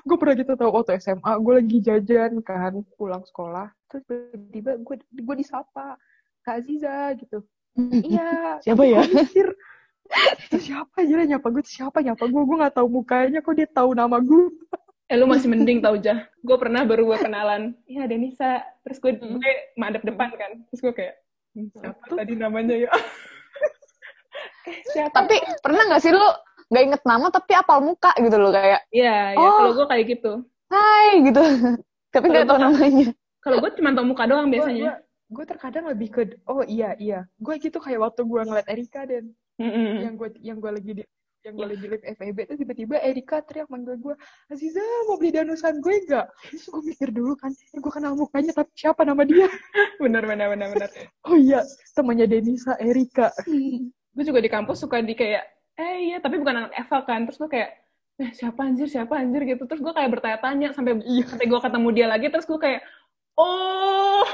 gue 0.07 0.15
pernah 0.15 0.35
gitu 0.39 0.51
tau 0.55 0.71
waktu 0.71 1.03
SMA 1.03 1.31
gue 1.43 1.53
lagi 1.59 1.77
jajan 1.83 2.39
kan 2.39 2.79
pulang 2.95 3.19
sekolah 3.27 3.67
terus 3.91 4.07
tiba-tiba 4.07 4.79
gue 4.79 4.95
gue 5.03 5.35
disapa 5.35 5.99
Kak 6.47 6.63
Aziza 6.63 7.11
gitu 7.19 7.43
iya 8.07 8.63
Siapa 8.63 8.87
ya? 8.87 9.03
Gue 9.03 9.27
mikir 9.27 9.47
"Itu 9.51 9.78
siapa 10.65 10.95
aja 10.99 11.13
lah 11.15 11.27
nyapa 11.27 11.47
gue 11.49 11.63
siapa 11.63 12.01
nyapa 12.01 12.23
gue 12.25 12.41
gue 12.41 12.57
nggak 12.57 12.75
tahu 12.75 12.87
mukanya 12.89 13.39
kok 13.39 13.53
dia 13.53 13.67
tahu 13.67 13.93
nama 13.93 14.17
gue 14.17 14.49
Eh 15.09 15.17
lu 15.17 15.25
masih 15.25 15.49
mending 15.49 15.81
tau 15.81 15.97
jah. 15.97 16.29
Gue 16.45 16.53
pernah 16.53 16.85
baru 16.85 17.01
gue 17.01 17.17
kenalan. 17.17 17.73
Iya 17.89 18.05
Denisa. 18.05 18.61
Terus 18.85 19.01
gue 19.01 19.17
Hmm. 19.17 19.41
gue 19.41 19.51
madep 19.73 20.05
depan 20.05 20.29
kan. 20.29 20.61
Terus 20.69 20.81
gue 20.85 20.93
kayak 20.93 21.15
"Hmm, 21.57 21.65
siapa 21.73 22.03
Tuh. 22.05 22.17
tadi 22.21 22.33
namanya 22.37 22.77
ya? 22.77 22.89
eh 24.69 24.77
siapa? 24.93 25.09
Tapi 25.17 25.35
pernah 25.65 25.81
nggak 25.89 26.01
sih 26.01 26.13
lu 26.13 26.21
nggak 26.69 26.83
inget 26.85 27.01
nama 27.01 27.25
tapi 27.33 27.51
apal 27.57 27.81
muka 27.81 28.13
gitu 28.21 28.37
loh 28.37 28.53
kayak 28.53 28.85
Iya, 28.93 29.33
ya 29.33 29.41
Oh. 29.41 29.57
kalau 29.57 29.71
gue 29.73 29.87
kayak 29.89 30.05
gitu. 30.07 30.31
Hai 30.69 31.25
gitu. 31.25 31.41
tapi 32.13 32.25
nggak 32.29 32.45
tahu 32.45 32.59
namanya. 32.61 33.07
Kalau 33.41 33.57
gue 33.57 33.71
cuma 33.73 33.89
tau 33.91 34.05
muka 34.05 34.23
doang 34.29 34.47
biasanya. 34.47 35.01
gue 35.25 35.45
terkadang 35.45 35.85
lebih 35.85 36.09
ke 36.09 36.21
oh 36.45 36.65
iya 36.65 36.97
iya 36.97 37.21
gue 37.37 37.53
gitu 37.57 37.77
kayak 37.77 38.01
waktu 38.01 38.25
gue 38.25 38.41
ngeliat 38.41 38.65
Erika 38.65 39.05
dan 39.05 39.29
Mm-mm. 39.59 39.91
yang 40.01 40.13
gue 40.15 40.29
yang 40.39 40.57
gue 40.57 40.71
lagi 40.71 40.91
di 40.97 41.03
yang 41.39 41.55
gue 41.55 41.67
lagi 41.71 41.85
live 41.87 42.03
FEB 42.19 42.37
tuh 42.51 42.57
tiba-tiba 42.59 42.95
Erika 42.99 43.39
teriak 43.39 43.71
manggil 43.71 43.95
gue 43.95 44.11
Aziza 44.51 44.83
mau 45.07 45.15
beli 45.15 45.31
danusan 45.31 45.79
gue 45.79 45.93
enggak 46.03 46.27
terus 46.51 46.67
gue 46.67 46.83
mikir 46.83 47.15
dulu 47.15 47.31
kan 47.39 47.51
eh, 47.51 47.79
gue 47.79 47.91
kenal 47.95 48.11
mukanya 48.11 48.51
tapi 48.51 48.71
siapa 48.75 49.07
nama 49.07 49.23
dia 49.23 49.47
bener, 50.03 50.27
bener, 50.27 50.51
bener, 50.51 50.67
bener. 50.75 50.89
oh 51.23 51.39
iya 51.39 51.63
temannya 51.95 52.27
Denisa 52.27 52.75
Erika 52.75 53.31
gue 54.19 54.23
juga 54.27 54.43
di 54.43 54.51
kampus 54.51 54.83
suka 54.83 54.99
di 54.99 55.15
kayak, 55.15 55.43
eh 55.79 56.11
iya, 56.11 56.17
tapi 56.19 56.43
bukan 56.43 56.67
anak 56.67 56.73
Eva 56.75 56.99
kan. 57.07 57.23
Terus 57.23 57.39
gue 57.39 57.49
kayak, 57.55 57.69
eh 58.19 58.31
siapa 58.35 58.67
anjir, 58.67 58.91
siapa 58.91 59.15
anjir 59.15 59.47
gitu. 59.47 59.63
Terus 59.63 59.79
gue 59.79 59.93
kayak 59.95 60.11
bertanya-tanya 60.11 60.75
sampai 60.75 60.99
sampai 61.23 61.47
gue 61.47 61.59
ketemu 61.63 61.87
dia 61.95 62.07
lagi. 62.11 62.27
Terus 62.27 62.43
gue 62.43 62.59
kayak, 62.59 62.81
oh, 63.39 64.27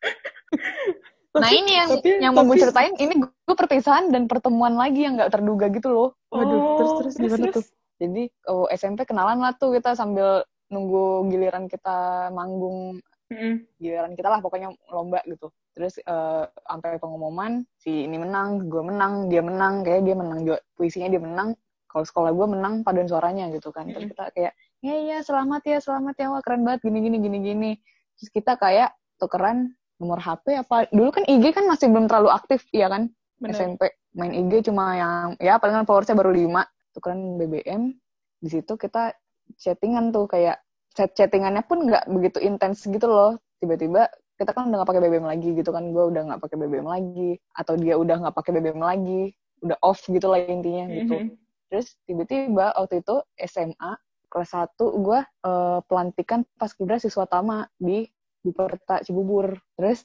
Nah 1.30 1.50
ini 1.54 1.72
yang 1.78 1.88
tapi- 1.94 2.18
yang 2.18 2.32
mau 2.34 2.42
gue 2.42 2.58
tapi- 2.58 2.62
ceritain 2.66 2.94
ini 2.98 3.14
gue 3.22 3.54
perpisahan 3.54 4.10
dan 4.10 4.26
pertemuan 4.26 4.74
lagi 4.74 5.06
yang 5.06 5.14
nggak 5.14 5.30
terduga 5.30 5.70
gitu 5.70 5.88
loh. 5.90 6.08
Waduh, 6.34 6.50
oh, 6.50 6.74
terus- 6.76 6.94
terus 6.98 7.14
gimana 7.16 7.46
tuh? 7.54 7.64
Jadi 8.00 8.22
oh, 8.50 8.66
SMP 8.72 9.06
kenalan 9.06 9.38
lah 9.38 9.54
tuh 9.54 9.76
kita 9.76 9.94
sambil 9.94 10.42
nunggu 10.72 11.28
giliran 11.30 11.70
kita 11.70 12.28
manggung. 12.34 12.98
Mm-mm. 13.30 13.62
giliran 13.78 14.18
kita 14.18 14.26
lah 14.26 14.42
pokoknya 14.42 14.74
lomba 14.90 15.22
gitu. 15.22 15.54
Terus 15.70 16.02
eh, 16.02 16.44
sampai 16.66 16.98
pengumuman 16.98 17.62
si 17.78 18.02
ini 18.02 18.18
menang 18.18 18.66
gue 18.66 18.82
menang 18.82 19.30
dia 19.30 19.38
menang 19.38 19.86
kayak 19.86 20.02
dia 20.02 20.18
menang 20.18 20.42
juga. 20.42 20.58
Puisinya 20.74 21.06
dia 21.06 21.22
menang 21.22 21.54
kalau 21.86 22.02
sekolah 22.02 22.34
gue 22.34 22.46
menang 22.50 22.82
paduan 22.82 23.06
suaranya 23.06 23.46
gitu 23.54 23.70
kan. 23.70 23.86
Terus 23.86 24.10
kita 24.10 24.34
kayak 24.34 24.52
ya 24.82 24.94
ya 24.98 25.18
selamat 25.22 25.62
ya 25.62 25.78
selamat 25.78 26.14
ya 26.18 26.26
wah 26.26 26.42
keren 26.42 26.66
banget 26.66 26.82
gini 26.90 26.98
gini 27.06 27.16
gini 27.22 27.38
gini. 27.38 27.70
Terus 28.18 28.30
kita 28.34 28.58
kayak 28.58 28.98
tukeran 29.22 29.78
nomor 30.00 30.18
HP 30.18 30.56
apa? 30.56 30.88
Dulu 30.88 31.12
kan 31.12 31.24
IG 31.28 31.52
kan 31.52 31.68
masih 31.68 31.92
belum 31.92 32.08
terlalu 32.08 32.32
aktif 32.32 32.64
ya 32.72 32.88
kan? 32.88 33.12
Bener. 33.36 33.52
SMP 33.54 33.92
main 34.16 34.32
IG 34.32 34.72
cuma 34.72 34.96
yang 34.96 35.26
ya 35.38 35.60
palingan 35.60 35.86
followersnya 35.86 36.18
baru 36.18 36.34
5 36.34 36.96
tukeran 36.96 37.38
BBM 37.38 37.94
di 38.42 38.48
situ 38.48 38.74
kita 38.74 39.14
chattingan 39.60 40.10
tuh 40.10 40.26
kayak 40.26 40.58
chat 40.96 41.14
chattingannya 41.14 41.62
pun 41.62 41.86
nggak 41.86 42.08
begitu 42.10 42.40
intens 42.42 42.82
gitu 42.88 43.06
loh. 43.06 43.38
Tiba-tiba 43.60 44.08
kita 44.40 44.56
kan 44.56 44.72
udah 44.72 44.82
nggak 44.82 44.90
pakai 44.90 45.02
BBM 45.04 45.26
lagi 45.28 45.48
gitu 45.52 45.70
kan. 45.70 45.84
Gue 45.92 46.04
udah 46.10 46.22
nggak 46.32 46.40
pakai 46.40 46.56
BBM 46.56 46.88
lagi. 46.88 47.30
Atau 47.52 47.76
dia 47.76 47.94
udah 48.00 48.16
nggak 48.24 48.34
pakai 48.34 48.50
BBM 48.56 48.80
lagi. 48.80 49.22
Udah 49.60 49.76
off 49.84 50.00
gitu 50.08 50.32
lah 50.32 50.40
intinya 50.40 50.88
gitu. 50.88 51.16
Mhm. 51.16 51.36
terus 51.70 51.94
tiba-tiba 52.02 52.74
waktu 52.74 52.98
itu 52.98 53.22
SMA 53.46 53.92
kelas 54.26 54.50
1 54.58 54.74
gue 55.06 55.20
eh, 55.22 55.78
pelantikan 55.86 56.42
pas 56.58 56.74
kibra 56.74 56.98
siswa 56.98 57.30
tama 57.30 57.70
di 57.78 58.10
Buperta 58.40 59.04
Cibubur. 59.04 59.56
Terus 59.76 60.04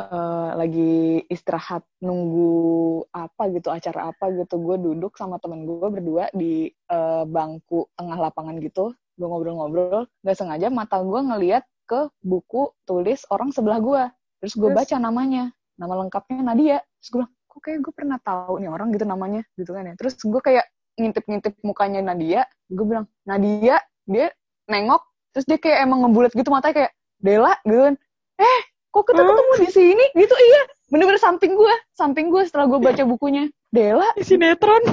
eh, 0.00 0.50
lagi 0.58 1.22
istirahat 1.30 1.86
nunggu 2.02 3.04
apa 3.14 3.50
gitu 3.54 3.70
acara 3.70 4.10
apa 4.10 4.30
gitu 4.34 4.58
gue 4.58 4.76
duduk 4.80 5.14
sama 5.14 5.38
temen 5.38 5.64
gue 5.68 5.88
berdua 5.88 6.28
di 6.34 6.68
eh, 6.70 7.24
bangku 7.24 7.88
tengah 7.94 8.18
lapangan 8.18 8.58
gitu. 8.60 8.94
Gue 9.14 9.26
ngobrol-ngobrol 9.30 10.10
nggak 10.26 10.36
sengaja 10.36 10.68
mata 10.72 10.98
gue 11.00 11.20
ngeliat 11.22 11.64
ke 11.84 12.08
buku 12.24 12.72
tulis 12.88 13.22
orang 13.28 13.52
sebelah 13.52 13.78
gue 13.78 14.02
terus 14.40 14.54
gue 14.58 14.70
baca 14.72 14.96
namanya. 14.98 15.52
Nama 15.80 15.94
lengkapnya 16.06 16.42
Nadia. 16.42 16.78
Terus 17.00 17.08
gue 17.10 17.18
bilang 17.22 17.32
kok 17.48 17.60
kayak 17.62 17.78
gue 17.86 17.92
pernah 17.94 18.18
tahu 18.18 18.58
nih 18.62 18.70
orang 18.70 18.88
gitu 18.92 19.06
namanya? 19.06 19.42
Gitu 19.54 19.70
kan 19.70 19.88
ya. 19.88 19.94
Terus 19.96 20.14
gue 20.18 20.42
kayak 20.42 20.66
ngintip-ngintip 20.98 21.54
mukanya 21.62 22.00
Nadia. 22.02 22.42
Gue 22.70 22.86
bilang 22.86 23.06
Nadia 23.26 23.78
dia 24.06 24.26
nengok. 24.70 25.02
Terus 25.34 25.44
dia 25.50 25.58
kayak 25.58 25.78
emang 25.86 26.06
ngebulet 26.06 26.32
gitu 26.34 26.50
matanya 26.50 26.74
kayak 26.84 26.92
Dela 27.24 27.56
gitu 27.64 27.80
kan 27.80 27.94
eh 28.36 28.60
kok 28.92 29.04
kita 29.08 29.22
ketemu 29.24 29.52
di 29.64 29.68
sini? 29.72 30.04
Gitu 30.12 30.34
iya. 30.36 30.62
Bener-bener 30.92 31.18
samping 31.18 31.56
gue 31.56 31.74
samping 31.96 32.28
gue 32.28 32.44
setelah 32.44 32.68
gue 32.68 32.78
baca 32.78 33.02
bukunya. 33.08 33.48
Dela 33.72 34.06
Sinetron. 34.20 34.84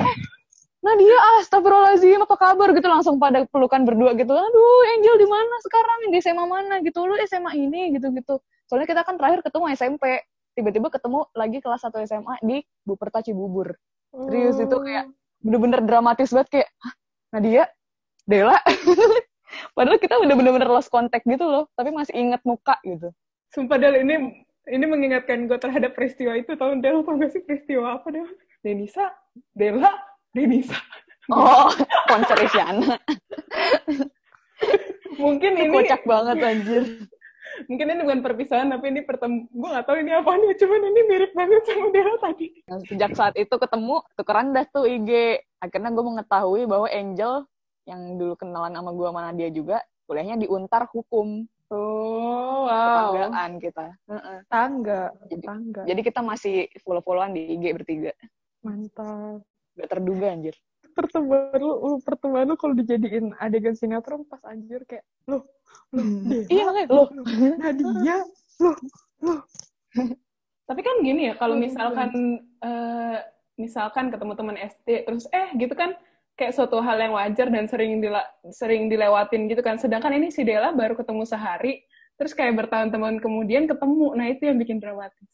Nadia 0.81 1.17
astagfirullahaladzim 1.43 2.25
apa 2.25 2.35
kabar? 2.39 2.73
Gitu 2.73 2.87
langsung 2.89 3.21
pada 3.21 3.45
pelukan 3.45 3.85
berdua 3.85 4.17
gitu. 4.17 4.33
Aduh 4.33 4.79
Angel 4.97 5.15
di 5.21 5.27
mana 5.29 5.55
sekarang? 5.61 6.09
Di 6.09 6.17
SMA 6.23 6.45
mana? 6.49 6.81
Gitu 6.81 6.97
lu 7.05 7.13
SMA 7.29 7.51
ini? 7.53 7.93
Gitu 7.93 8.09
gitu. 8.17 8.41
Soalnya 8.65 8.87
kita 8.89 9.01
kan 9.05 9.19
terakhir 9.21 9.45
ketemu 9.45 9.65
SMP 9.77 10.03
tiba-tiba 10.57 10.87
ketemu 10.89 11.29
lagi 11.37 11.57
kelas 11.61 11.85
1 11.85 12.01
SMA 12.09 12.35
di 12.41 12.57
Buperta 12.81 13.21
Cibubur. 13.21 13.75
Serius, 14.11 14.57
itu 14.59 14.77
kayak- 14.83 15.07
bener-bener 15.41 15.81
dramatis 15.81 16.29
banget 16.33 16.49
kayak 16.49 16.69
Hah, 16.81 16.93
Nadia? 17.33 17.65
Dela 18.25 18.57
padahal 19.75 19.97
kita 19.99 20.15
udah 20.19 20.35
bener-bener 20.35 20.69
lost 20.69 20.91
contact 20.91 21.23
gitu 21.27 21.43
loh 21.43 21.65
tapi 21.75 21.91
masih 21.91 22.13
inget 22.15 22.41
muka 22.43 22.77
gitu 22.83 23.11
Sumpah 23.51 23.75
Del, 23.75 24.07
ini 24.07 24.47
ini 24.71 24.85
mengingatkan 24.87 25.43
gue 25.43 25.59
terhadap 25.59 25.91
peristiwa 25.91 26.39
itu. 26.39 26.55
Tahun 26.55 26.79
Del, 26.79 27.03
tau 27.03 27.19
gak 27.19 27.35
sih 27.35 27.43
peristiwa 27.43 27.99
apa 27.99 28.07
Del? 28.07 28.31
Denisa, 28.63 29.11
Dela, 29.51 29.91
Denisa. 30.31 30.79
oh 31.29 31.67
konser 32.09 32.37
Isyana 32.47 32.95
Mungkin 35.19 35.51
ini 35.59 35.69
kocak 35.69 36.07
banget 36.07 36.37
anjir 36.41 36.83
mungkin 37.67 37.93
ini 37.93 38.01
bukan 38.07 38.21
perpisahan 38.23 38.71
tapi 38.71 38.95
ini 38.95 39.01
pertem 39.03 39.45
gue 39.51 39.69
gak 39.69 39.85
tahu 39.85 39.99
ini 39.99 40.11
apa 40.15 40.31
nih 40.39 40.55
cuman 40.55 40.81
ini 40.87 41.01
mirip 41.09 41.31
banget 41.35 41.63
sama 41.67 41.87
Dela 41.91 42.15
tadi 42.23 42.47
Nah, 42.65 42.79
sejak 42.87 43.11
saat 43.13 43.35
itu 43.35 43.51
ketemu 43.51 44.01
tukeran 44.15 44.55
dah 44.55 44.65
tuh 44.71 44.87
IG 44.87 45.41
akhirnya 45.59 45.91
gue 45.91 46.05
mengetahui 46.05 46.63
bahwa 46.65 46.87
Angel 46.89 47.45
yang 47.85 48.17
dulu 48.17 48.33
kenalan 48.37 48.73
sama 48.73 48.91
gue 48.93 49.07
sama 49.09 49.21
Nadia 49.29 49.49
juga 49.49 49.77
kuliahnya 50.05 50.37
di 50.37 50.47
Untar 50.47 50.85
Hukum 50.91 51.45
oh 51.71 52.67
wow 52.67 53.15
tetanggaan 53.15 53.51
kita. 53.57 53.85
Tangga. 54.47 55.01
Jadi- 55.27 55.47
Tangga. 55.47 55.81
jadi 55.87 56.01
kita 56.03 56.19
masih 56.21 56.55
follow-followan 56.83 57.31
di 57.31 57.57
IG 57.57 57.63
bertiga 57.73 58.11
Mantap. 58.61 59.41
gak 59.75 59.89
terduga 59.89 60.29
anjir 60.29 60.53
Pertemuan 60.91 61.55
lu, 61.55 61.71
lu 61.79 61.91
pertemuan 62.03 62.43
lu 62.43 62.59
kalau 62.59 62.75
dijadiin 62.75 63.31
adegan 63.39 63.71
sinetron 63.71 64.27
pas 64.27 64.43
anjir 64.43 64.83
kayak 64.83 65.07
loh, 65.23 65.47
loh, 65.95 66.03
Dela, 66.27 66.51
iya 66.51 66.63
makanya 66.67 66.87
loh 66.91 67.07
Nadia, 67.55 68.17
loh, 68.59 68.75
loh. 69.23 69.39
tapi 70.67 70.81
kan 70.83 70.95
gini 70.99 71.31
ya 71.31 71.33
kalau 71.39 71.55
Hmm, 71.55 71.63
misalkan 71.63 72.09
eh, 72.59 73.17
misalkan 73.55 74.11
ketemu 74.11 74.33
teman 74.35 74.57
SD 74.59 74.87
terus 75.07 75.31
eh 75.31 75.47
gitu 75.55 75.71
kan 75.71 75.95
kayak 76.35 76.53
suatu 76.55 76.81
hal 76.81 76.97
yang 76.97 77.13
wajar 77.13 77.47
dan 77.51 77.65
sering 77.67 78.01
dila- 78.01 78.29
sering 78.51 78.87
dilewatin 78.87 79.47
gitu 79.51 79.61
kan. 79.61 79.77
Sedangkan 79.77 80.15
ini 80.15 80.33
si 80.33 80.41
Dela 80.41 80.73
baru 80.73 80.97
ketemu 80.97 81.23
sehari 81.27 81.83
terus 82.19 82.37
kayak 82.37 82.53
bertahun-tahun 82.65 83.17
kemudian 83.21 83.65
ketemu. 83.65 84.07
Nah 84.13 84.25
itu 84.29 84.45
yang 84.49 84.57
bikin 84.57 84.77
dramatis. 84.77 85.29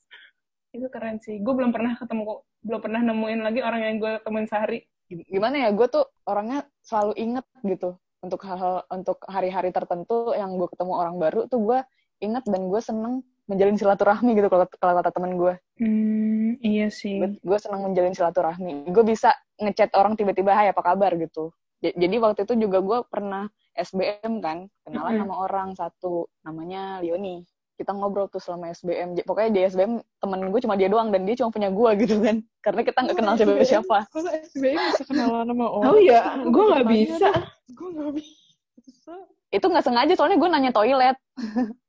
Itu 0.72 0.88
keren 0.92 1.20
sih. 1.24 1.40
Gue 1.44 1.54
belum 1.56 1.72
pernah 1.72 1.96
ketemu 1.96 2.44
belum 2.64 2.82
pernah 2.84 3.02
nemuin 3.04 3.40
lagi 3.44 3.60
orang 3.64 3.82
yang 3.84 3.96
gue 4.02 4.14
temuin 4.24 4.48
sehari. 4.50 4.84
Gimana 5.08 5.68
ya? 5.68 5.70
Gue 5.72 5.88
tuh 5.88 6.06
orangnya 6.28 6.68
selalu 6.84 7.14
inget 7.16 7.46
gitu 7.64 7.96
untuk 8.22 8.42
hal-hal 8.44 8.84
untuk 8.92 9.22
hari-hari 9.30 9.70
tertentu 9.72 10.34
yang 10.34 10.58
gue 10.58 10.68
ketemu 10.74 10.94
orang 10.98 11.16
baru 11.22 11.46
tuh 11.48 11.60
gue 11.64 11.80
inget 12.20 12.44
dan 12.50 12.62
gue 12.66 12.82
seneng 12.82 13.22
menjalin 13.48 13.80
silaturahmi 13.80 14.36
gitu 14.36 14.48
kalau 14.48 14.66
kalau 14.78 14.94
kata 15.00 15.10
temen 15.10 15.36
gue. 15.36 15.54
Hmm, 15.80 16.60
iya 16.60 16.92
sih. 16.92 17.18
Gue 17.40 17.58
seneng 17.58 17.82
menjalin 17.84 18.12
silaturahmi. 18.12 18.92
Gue 18.92 19.04
bisa 19.04 19.32
ngechat 19.58 19.96
orang 19.96 20.14
tiba-tiba 20.14 20.52
hai 20.52 20.70
apa 20.70 20.84
kabar? 20.84 21.16
gitu. 21.16 21.50
Jadi 21.80 22.16
waktu 22.18 22.44
itu 22.44 22.54
juga 22.58 22.82
gue 22.82 23.00
pernah 23.08 23.48
SBM 23.74 24.42
kan 24.42 24.66
kenalan 24.82 25.14
Mm-mm. 25.14 25.22
sama 25.24 25.36
orang 25.40 25.70
satu 25.74 26.26
namanya 26.42 27.00
Leoni. 27.00 27.46
Kita 27.78 27.94
ngobrol 27.94 28.26
tuh 28.28 28.42
selama 28.42 28.74
SBM 28.74 29.22
pokoknya 29.22 29.50
di 29.54 29.62
SBM 29.70 29.94
temen 30.18 30.50
gue 30.50 30.62
cuma 30.66 30.74
dia 30.74 30.90
doang 30.90 31.14
dan 31.14 31.22
dia 31.24 31.38
cuma 31.38 31.54
punya 31.54 31.70
gue 31.70 31.90
gitu 32.04 32.18
kan. 32.20 32.42
Karena 32.60 32.82
kita 32.82 32.98
nggak 33.00 33.16
kenal 33.16 33.34
siapa 33.38 33.64
siapa 33.64 33.98
Kalau 34.10 34.32
SBM 34.34 34.78
bisa 34.92 35.04
kenalan 35.06 35.46
sama 35.46 35.66
orang. 35.78 35.90
oh 35.94 35.98
iya 36.02 36.22
gue 36.42 36.64
nggak 36.66 36.86
bisa. 36.90 37.30
Gue 37.72 37.90
nggak 37.94 38.14
bisa. 38.18 39.14
itu 39.48 39.64
nggak 39.64 39.86
sengaja 39.86 40.14
soalnya 40.20 40.36
gue 40.36 40.50
nanya 40.52 40.72
toilet 40.76 41.16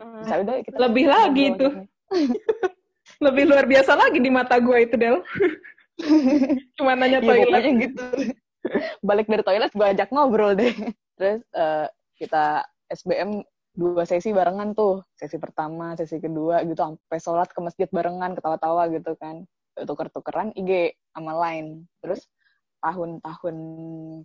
Ah, 0.00 0.22
bisa 0.22 0.34
udah 0.40 0.54
kita 0.62 0.76
Lebih 0.78 1.04
lagi 1.10 1.44
gitu. 1.52 1.68
lebih 3.24 3.44
luar 3.46 3.64
biasa 3.68 3.92
lagi 3.94 4.18
di 4.18 4.30
mata 4.32 4.56
gue 4.58 4.78
itu 4.80 4.96
Del 4.96 5.20
cuma 6.76 6.98
nanya 6.98 7.22
Iya, 7.22 7.28
toilet 7.30 7.46
pokoknya 7.46 7.72
gitu. 7.86 8.04
Balik 9.08 9.26
dari 9.30 9.42
toilet 9.46 9.70
gue 9.70 9.86
ajak 9.86 10.08
ngobrol 10.10 10.58
deh. 10.58 10.74
Terus 11.14 11.46
eh, 11.54 11.86
kita 12.18 12.66
SBM 12.90 13.46
dua 13.78 14.02
sesi 14.02 14.34
barengan 14.34 14.74
tuh. 14.74 15.06
Sesi 15.14 15.38
pertama, 15.38 15.94
sesi 15.94 16.18
kedua 16.18 16.66
gitu. 16.66 16.74
Sampai 16.74 17.18
sholat 17.22 17.46
ke 17.54 17.60
masjid 17.62 17.86
barengan, 17.94 18.34
ketawa-tawa 18.34 18.90
gitu 18.90 19.14
kan. 19.14 19.46
Tuker-tukeran 19.78 20.50
IG 20.58 20.98
sama 21.14 21.38
lain. 21.38 21.86
Terus 22.02 22.26
tahun-tahun 22.82 23.56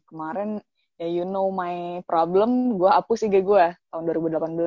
kemarin, 0.09 0.57
ya 0.97 1.05
you 1.05 1.21
know 1.21 1.53
my 1.53 2.01
problem, 2.09 2.81
gue 2.81 2.89
hapus 2.89 3.29
IG 3.29 3.45
gue 3.45 3.65
tahun 3.93 4.03
2018. 4.09 4.57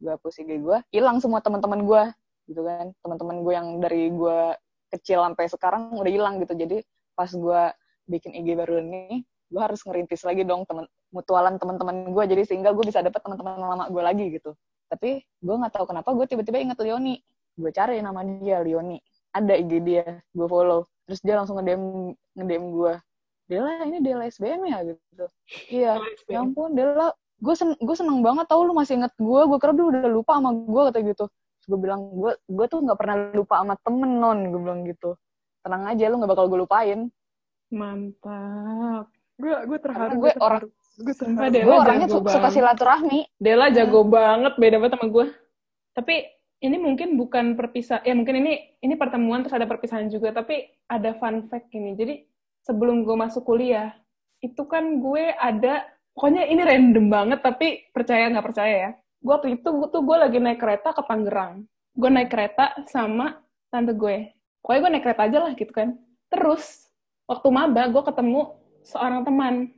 Gue 0.00 0.10
hapus 0.16 0.40
IG 0.40 0.64
gue, 0.64 0.78
hilang 0.96 1.20
semua 1.20 1.44
teman-teman 1.44 1.84
gue 1.84 2.02
gitu 2.48 2.64
kan. 2.64 2.92
Teman-teman 3.04 3.36
gue 3.44 3.52
yang 3.52 3.68
dari 3.78 4.08
gue 4.08 4.38
kecil 4.90 5.22
sampai 5.22 5.46
sekarang 5.46 5.94
udah 5.94 6.10
hilang 6.10 6.40
gitu. 6.40 6.56
Jadi 6.56 6.80
pas 7.12 7.28
gue 7.28 7.62
bikin 8.08 8.32
IG 8.34 8.56
baru 8.56 8.80
ini 8.80 9.22
gue 9.50 9.60
harus 9.60 9.82
ngerintis 9.82 10.22
lagi 10.22 10.46
dong 10.46 10.62
temen 10.62 10.86
mutualan 11.10 11.58
teman-teman 11.58 12.14
gue 12.14 12.24
jadi 12.30 12.42
sehingga 12.46 12.70
gue 12.70 12.86
bisa 12.86 13.02
dapet 13.02 13.18
teman-teman 13.18 13.58
lama 13.58 13.84
gue 13.90 14.02
lagi 14.02 14.24
gitu. 14.34 14.54
Tapi 14.90 15.22
gue 15.22 15.54
nggak 15.54 15.74
tahu 15.74 15.90
kenapa 15.90 16.10
gue 16.14 16.26
tiba-tiba 16.26 16.58
inget 16.58 16.78
Leoni. 16.80 17.18
Gue 17.58 17.70
cari 17.74 18.00
nama 18.00 18.22
dia 18.24 18.62
Leoni. 18.62 18.98
Ada 19.36 19.54
IG 19.58 19.72
dia 19.84 20.06
gue 20.32 20.46
follow. 20.48 20.86
Terus 21.06 21.20
dia 21.22 21.34
langsung 21.38 21.58
ngedem 21.58 22.14
ngedem 22.38 22.62
gue 22.72 22.94
Dela 23.50 23.82
ini 23.82 23.98
Dela 23.98 24.30
SBM 24.30 24.62
ya 24.70 24.78
gitu. 24.86 25.24
Iya 25.70 25.92
ya 26.30 26.38
ampun 26.38 26.78
Dela 26.78 27.10
gue 27.40 27.54
sen 27.56 27.72
gue 27.80 27.96
seneng 27.96 28.20
banget 28.20 28.46
tau 28.46 28.60
lu 28.62 28.76
masih 28.76 29.00
inget 29.00 29.12
gue 29.16 29.40
gue 29.48 29.58
kira 29.58 29.72
lu 29.72 29.88
udah 29.88 30.10
lupa 30.12 30.36
sama 30.36 30.50
gue 30.52 30.82
kata 30.92 30.98
gitu. 31.04 31.24
Gue 31.68 31.78
bilang 31.80 32.00
gue 32.12 32.32
gue 32.36 32.66
tuh 32.68 32.78
nggak 32.84 32.98
pernah 33.00 33.16
lupa 33.32 33.54
sama 33.64 33.74
temen 33.80 34.10
non 34.20 34.38
gue 34.52 34.60
bilang 34.60 34.80
gitu. 34.84 35.16
Tenang 35.64 35.88
aja 35.88 36.04
lu 36.08 36.16
nggak 36.20 36.30
bakal 36.30 36.46
gue 36.52 36.58
lupain. 36.60 37.00
Mantap. 37.72 39.08
Gue 39.40 39.56
gue 39.66 39.78
terharu. 39.80 40.08
Karena 40.08 40.22
gue 40.22 40.32
orang 40.38 40.64
gue 41.00 41.14
Sumpah. 41.16 41.48
Dela 41.48 41.64
gue 41.64 41.76
orangnya 41.80 42.08
jago 42.12 42.28
suka 42.28 42.38
banget. 42.44 42.54
silaturahmi. 42.60 43.20
Dela 43.40 43.66
jago 43.72 44.00
banget 44.04 44.52
beda 44.60 44.76
banget 44.76 44.94
sama 45.00 45.08
gue 45.08 45.26
tapi 45.90 46.22
ini 46.60 46.76
mungkin 46.76 47.16
bukan 47.16 47.56
perpisah 47.56 48.04
ya 48.04 48.12
mungkin 48.12 48.44
ini 48.44 48.76
ini 48.84 48.94
pertemuan 48.94 49.40
terus 49.40 49.56
ada 49.56 49.64
perpisahan 49.64 50.12
juga 50.12 50.32
tapi 50.32 50.68
ada 50.86 51.16
fun 51.16 51.48
fact 51.48 51.72
gini. 51.72 51.96
Jadi 51.96 52.24
sebelum 52.64 53.02
gue 53.02 53.16
masuk 53.16 53.48
kuliah 53.48 53.96
itu 54.44 54.64
kan 54.68 55.00
gue 55.00 55.32
ada 55.36 55.84
pokoknya 56.20 56.52
ini 56.52 56.60
random 56.60 57.08
banget 57.08 57.40
tapi 57.40 57.88
percaya 57.96 58.28
nggak 58.28 58.44
percaya 58.44 58.74
ya. 58.76 58.90
Gue 59.24 59.32
waktu 59.32 59.56
itu 59.56 59.68
gue 59.72 59.88
tuh 59.88 60.04
gue 60.04 60.16
lagi 60.20 60.36
naik 60.36 60.60
kereta 60.60 60.92
ke 60.92 61.00
Tangerang. 61.08 61.64
Gue 61.96 62.10
naik 62.12 62.28
kereta 62.28 62.76
sama 62.92 63.40
tante 63.72 63.96
gue. 63.96 64.28
Pokoknya 64.60 64.80
gue 64.84 64.90
naik 64.92 65.04
kereta 65.08 65.22
aja 65.24 65.38
lah 65.48 65.52
gitu 65.56 65.72
kan. 65.72 65.96
Terus 66.28 66.92
waktu 67.24 67.48
maba 67.48 67.88
gue 67.88 68.02
ketemu 68.04 68.52
seorang 68.84 69.24
teman. 69.24 69.72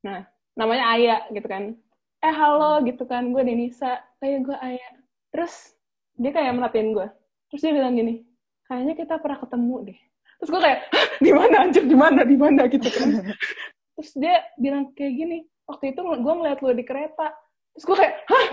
Nah 0.00 0.24
namanya 0.56 0.96
Aya 0.96 1.16
gitu 1.28 1.44
kan. 1.44 1.76
Eh 2.24 2.32
halo 2.32 2.80
gitu 2.88 3.04
kan. 3.04 3.28
Gue 3.28 3.44
Denisa. 3.44 4.00
Kayak 4.16 4.48
gue 4.48 4.56
Aya. 4.64 4.88
Terus 5.28 5.76
dia 6.16 6.32
kayak 6.32 6.56
merhatiin 6.56 6.96
gue 6.96 7.08
terus 7.52 7.68
dia 7.68 7.72
bilang 7.76 7.92
gini 7.92 8.24
kayaknya 8.64 8.96
kita 8.96 9.20
pernah 9.20 9.36
ketemu 9.44 9.76
deh. 9.92 10.00
Terus 10.40 10.48
gue 10.56 10.60
kayak 10.64 10.80
di 11.20 11.30
mana? 11.36 11.56
Anjir 11.68 11.84
di 11.84 11.96
mana? 11.96 12.20
Di 12.24 12.36
mana? 12.40 12.62
Gitu 12.64 12.88
kan. 12.88 13.08
Terus 14.00 14.10
dia 14.16 14.40
bilang 14.56 14.88
kayak 14.96 15.12
gini 15.12 15.38
waktu 15.72 15.96
itu 15.96 16.00
gue 16.04 16.34
ngeliat 16.36 16.60
lu 16.60 16.76
di 16.76 16.84
kereta 16.84 17.32
terus 17.72 17.84
gue 17.88 17.96
kayak 17.96 18.14
hah 18.28 18.46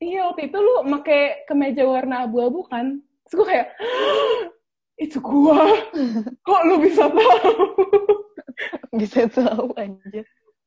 iya 0.00 0.32
waktu 0.32 0.48
itu 0.48 0.56
lu 0.56 0.74
pakai 0.96 1.44
kemeja 1.44 1.84
warna 1.84 2.24
abu-abu 2.24 2.64
kan 2.72 3.04
terus 3.28 3.34
gue 3.36 3.46
kayak 3.52 3.68
itu 5.04 5.18
gue 5.20 5.60
kok 6.40 6.62
lu 6.64 6.74
bisa 6.80 7.12
tahu 7.12 7.52
bisa 9.00 9.20
tahu 9.28 9.68
aja 9.76 10.24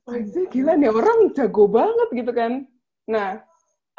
Anjir, 0.08 0.48
gila 0.48 0.80
nih 0.80 0.88
orang 0.88 1.36
jago 1.36 1.68
banget 1.68 2.08
gitu 2.16 2.32
kan. 2.32 2.64
Nah, 3.12 3.44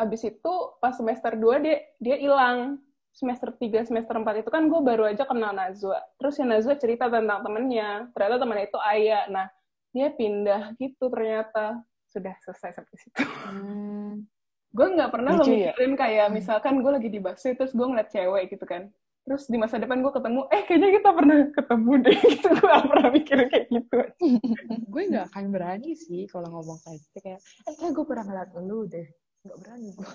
abis 0.00 0.24
itu 0.24 0.54
pas 0.80 0.96
semester 0.96 1.36
2 1.36 1.60
dia 1.60 1.84
dia 2.00 2.16
hilang. 2.16 2.80
Semester 3.12 3.52
3, 3.52 3.84
semester 3.84 4.16
4 4.16 4.40
itu 4.40 4.48
kan 4.48 4.72
gue 4.72 4.80
baru 4.80 5.04
aja 5.10 5.28
kenal 5.28 5.52
Nazwa. 5.52 6.00
Terus 6.16 6.40
ya 6.40 6.46
Nazwa 6.48 6.80
cerita 6.80 7.12
tentang 7.12 7.44
temennya. 7.44 8.08
Ternyata 8.16 8.36
temennya 8.40 8.66
itu 8.72 8.78
Ayah. 8.80 9.24
Nah, 9.28 9.46
dia 9.92 10.08
pindah 10.12 10.74
gitu 10.76 11.08
ternyata. 11.08 11.80
Sudah 12.08 12.34
selesai 12.40 12.80
sampai 12.80 12.96
situ. 12.96 13.20
Hmm. 13.20 14.24
gue 14.68 14.84
nggak 14.84 15.08
pernah 15.08 15.32
lo 15.32 15.48
Lucu 15.48 15.56
ya? 15.56 15.72
mikirin 15.72 15.96
kayak 15.96 16.28
misalkan 16.28 16.84
gue 16.84 16.92
lagi 16.92 17.08
di 17.08 17.16
busway 17.24 17.56
terus 17.56 17.72
gue 17.72 17.86
ngeliat 17.88 18.12
cewek 18.12 18.52
gitu 18.52 18.68
kan. 18.68 18.92
Terus 19.24 19.48
di 19.48 19.56
masa 19.56 19.80
depan 19.80 20.04
gue 20.04 20.12
ketemu, 20.12 20.44
eh 20.52 20.62
kayaknya 20.68 20.90
kita 21.00 21.10
pernah 21.12 21.36
ketemu 21.52 21.92
deh. 22.04 22.18
gitu. 22.36 22.48
Gue 22.52 22.68
gak 22.68 22.84
pernah 22.84 23.08
mikirin 23.08 23.46
kayak 23.48 23.66
gitu. 23.72 23.98
gue 24.92 25.02
nggak 25.08 25.26
akan 25.32 25.44
berani 25.48 25.92
sih 25.96 26.28
kalau 26.28 26.48
ngomong 26.52 26.78
kayak 26.84 27.00
gitu 27.00 27.18
kayak 27.24 27.40
eh 27.40 27.74
kayak 27.80 27.92
gue 27.96 28.04
pernah 28.04 28.24
ngeliat 28.28 28.50
lu 28.60 28.80
deh 28.88 29.08
nggak 29.44 29.58
berani 29.64 29.88
gue 29.96 30.12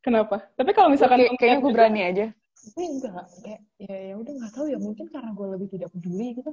Kenapa? 0.00 0.36
Tapi 0.56 0.70
kalau 0.72 0.88
misalkan... 0.88 1.18
Kayak- 1.20 1.36
kayaknya 1.36 1.58
gue 1.60 1.72
berani 1.74 2.00
aja 2.06 2.26
tapi 2.60 2.82
enggak 2.84 3.24
kayak 3.40 3.60
ya 3.80 3.96
ya 4.12 4.14
udah 4.20 4.32
nggak 4.36 4.52
tahu 4.52 4.66
ya 4.68 4.76
mungkin 4.76 5.06
karena 5.08 5.30
gue 5.32 5.46
lebih 5.56 5.68
tidak 5.72 5.88
peduli 5.96 6.28
gitu 6.36 6.52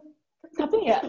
tapi 0.56 0.78
ya 0.88 1.00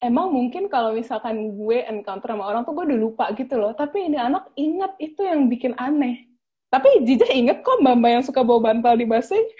emang 0.00 0.28
mungkin 0.32 0.68
kalau 0.68 0.92
misalkan 0.92 1.56
gue 1.56 1.78
encounter 1.88 2.28
sama 2.28 2.44
orang 2.44 2.62
tuh 2.68 2.76
gue 2.76 2.84
udah 2.92 3.00
lupa 3.00 3.24
gitu 3.32 3.56
loh. 3.56 3.72
Tapi 3.72 4.12
ini 4.12 4.18
anak 4.20 4.52
inget 4.58 4.92
itu 5.00 5.24
yang 5.24 5.48
bikin 5.48 5.72
aneh. 5.80 6.28
Tapi 6.68 7.06
Jijah 7.06 7.30
inget 7.30 7.62
kok 7.62 7.78
mbak 7.80 7.96
mbak 7.96 8.10
yang 8.20 8.24
suka 8.26 8.42
bawa 8.42 8.72
bantal 8.72 8.98
di 8.98 9.06
busway. 9.06 9.40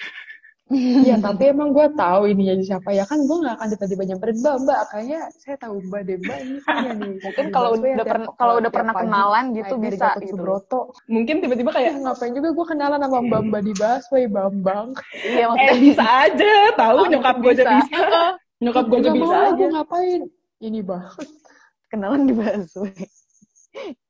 Iya, 0.66 1.22
tapi 1.22 1.54
emang 1.54 1.70
gue 1.70 1.94
tahu 1.94 2.26
ini 2.26 2.50
jadi 2.50 2.74
siapa. 2.74 2.90
Ya 2.90 3.06
kan 3.06 3.22
gue 3.22 3.38
nggak 3.38 3.54
akan 3.54 3.68
tiba-tiba 3.70 4.02
nyamperin 4.02 4.42
mbak 4.42 4.56
mbak 4.66 4.80
kayaknya 4.90 5.20
saya 5.38 5.56
tahu 5.62 5.78
mbak 5.78 6.00
deh 6.10 6.18
mbak 6.18 6.38
ini 6.42 6.58
saya 6.66 6.90
nih 6.90 7.14
mungkin 7.22 7.46
kalau 7.54 7.70
udah 7.78 8.02
pernah 8.02 8.28
kalau 8.34 8.54
udah 8.58 8.72
pernah 8.74 8.94
kenalan 8.98 9.54
gitu 9.54 9.78
bisa 9.78 10.18
gitu. 10.18 10.34
Subroto. 10.34 10.90
Mungkin 11.06 11.38
tiba-tiba 11.38 11.70
kayak 11.70 11.94
kayak 11.94 12.02
ngapain 12.02 12.34
juga 12.34 12.50
gue 12.50 12.66
kenalan 12.66 12.98
sama 12.98 13.18
mbak 13.22 13.42
mbak 13.46 13.62
di 13.62 13.72
busway 13.78 14.24
bambang. 14.26 14.88
Iya 15.14 15.46
eh 15.54 15.78
bisa 15.78 16.02
aja 16.26 16.54
tahu 16.74 16.98
nyokap 17.14 17.36
gue 17.38 17.52
aja 17.54 17.64
bisa 17.78 18.34
nyokap 18.58 18.84
gue 18.86 18.96
aja 18.96 19.04
Nggak 19.04 19.16
bisa 19.20 19.36
aja. 19.36 19.52
gue 19.54 19.68
ngapain? 19.70 20.22
Ini 20.58 20.80
bang 20.80 21.04
kenalan 21.90 22.22
di 22.24 22.32
busway 22.32 23.04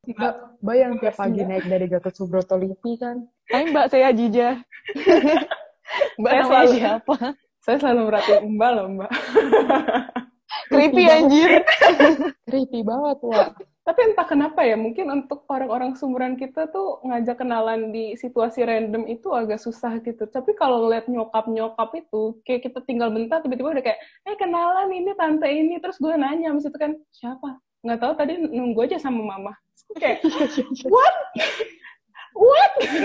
mbak 0.06 0.34
mbak 0.62 0.76
yang 0.78 0.92
tiap 0.96 1.14
pagi 1.16 1.42
naik 1.42 1.66
dari 1.66 1.86
Gatot 1.86 2.14
Subroto 2.14 2.54
Lipi 2.54 2.94
kan. 2.96 3.26
Hai 3.46 3.66
mbak 3.66 3.90
saya 3.90 4.14
Jija 4.14 4.62
mbak 6.20 6.30
Saya 6.30 6.42
selalu- 6.44 6.74
siapa? 6.76 7.16
Saya 7.58 7.76
selalu 7.76 8.00
merhatiin 8.06 8.44
mbak 8.54 8.70
loh 8.72 8.86
mbak. 8.92 9.10
Creepy 10.70 11.04
anjir. 11.04 11.50
Creepy 12.44 12.80
banget 12.80 13.18
wah 13.20 13.50
tapi 13.86 14.02
entah 14.02 14.26
kenapa 14.26 14.66
ya 14.66 14.74
mungkin 14.74 15.06
untuk 15.14 15.46
orang-orang 15.46 15.94
sumuran 15.94 16.34
kita 16.34 16.66
tuh 16.74 16.98
ngajak 17.06 17.38
kenalan 17.38 17.94
di 17.94 18.18
situasi 18.18 18.66
random 18.66 19.06
itu 19.06 19.30
agak 19.30 19.62
susah 19.62 20.02
gitu. 20.02 20.26
Tapi 20.26 20.58
kalau 20.58 20.90
ngeliat 20.90 21.06
nyokap 21.06 21.46
nyokap 21.46 21.94
itu 21.94 22.34
kayak 22.42 22.66
kita 22.66 22.82
tinggal 22.82 23.14
bentar 23.14 23.38
tiba-tiba 23.46 23.78
udah 23.78 23.84
kayak 23.86 24.02
eh 24.26 24.34
kenalan 24.34 24.90
ini 24.90 25.14
tante 25.14 25.46
ini. 25.46 25.78
Terus 25.78 26.02
gue 26.02 26.18
nanya 26.18 26.50
itu 26.50 26.74
kan 26.74 26.98
siapa? 27.14 27.62
Nggak 27.86 28.00
tahu 28.02 28.12
tadi 28.18 28.34
nunggu 28.42 28.90
aja 28.90 28.98
sama 28.98 29.22
mama. 29.22 29.54
Kayak 29.94 30.26
what 30.90 31.14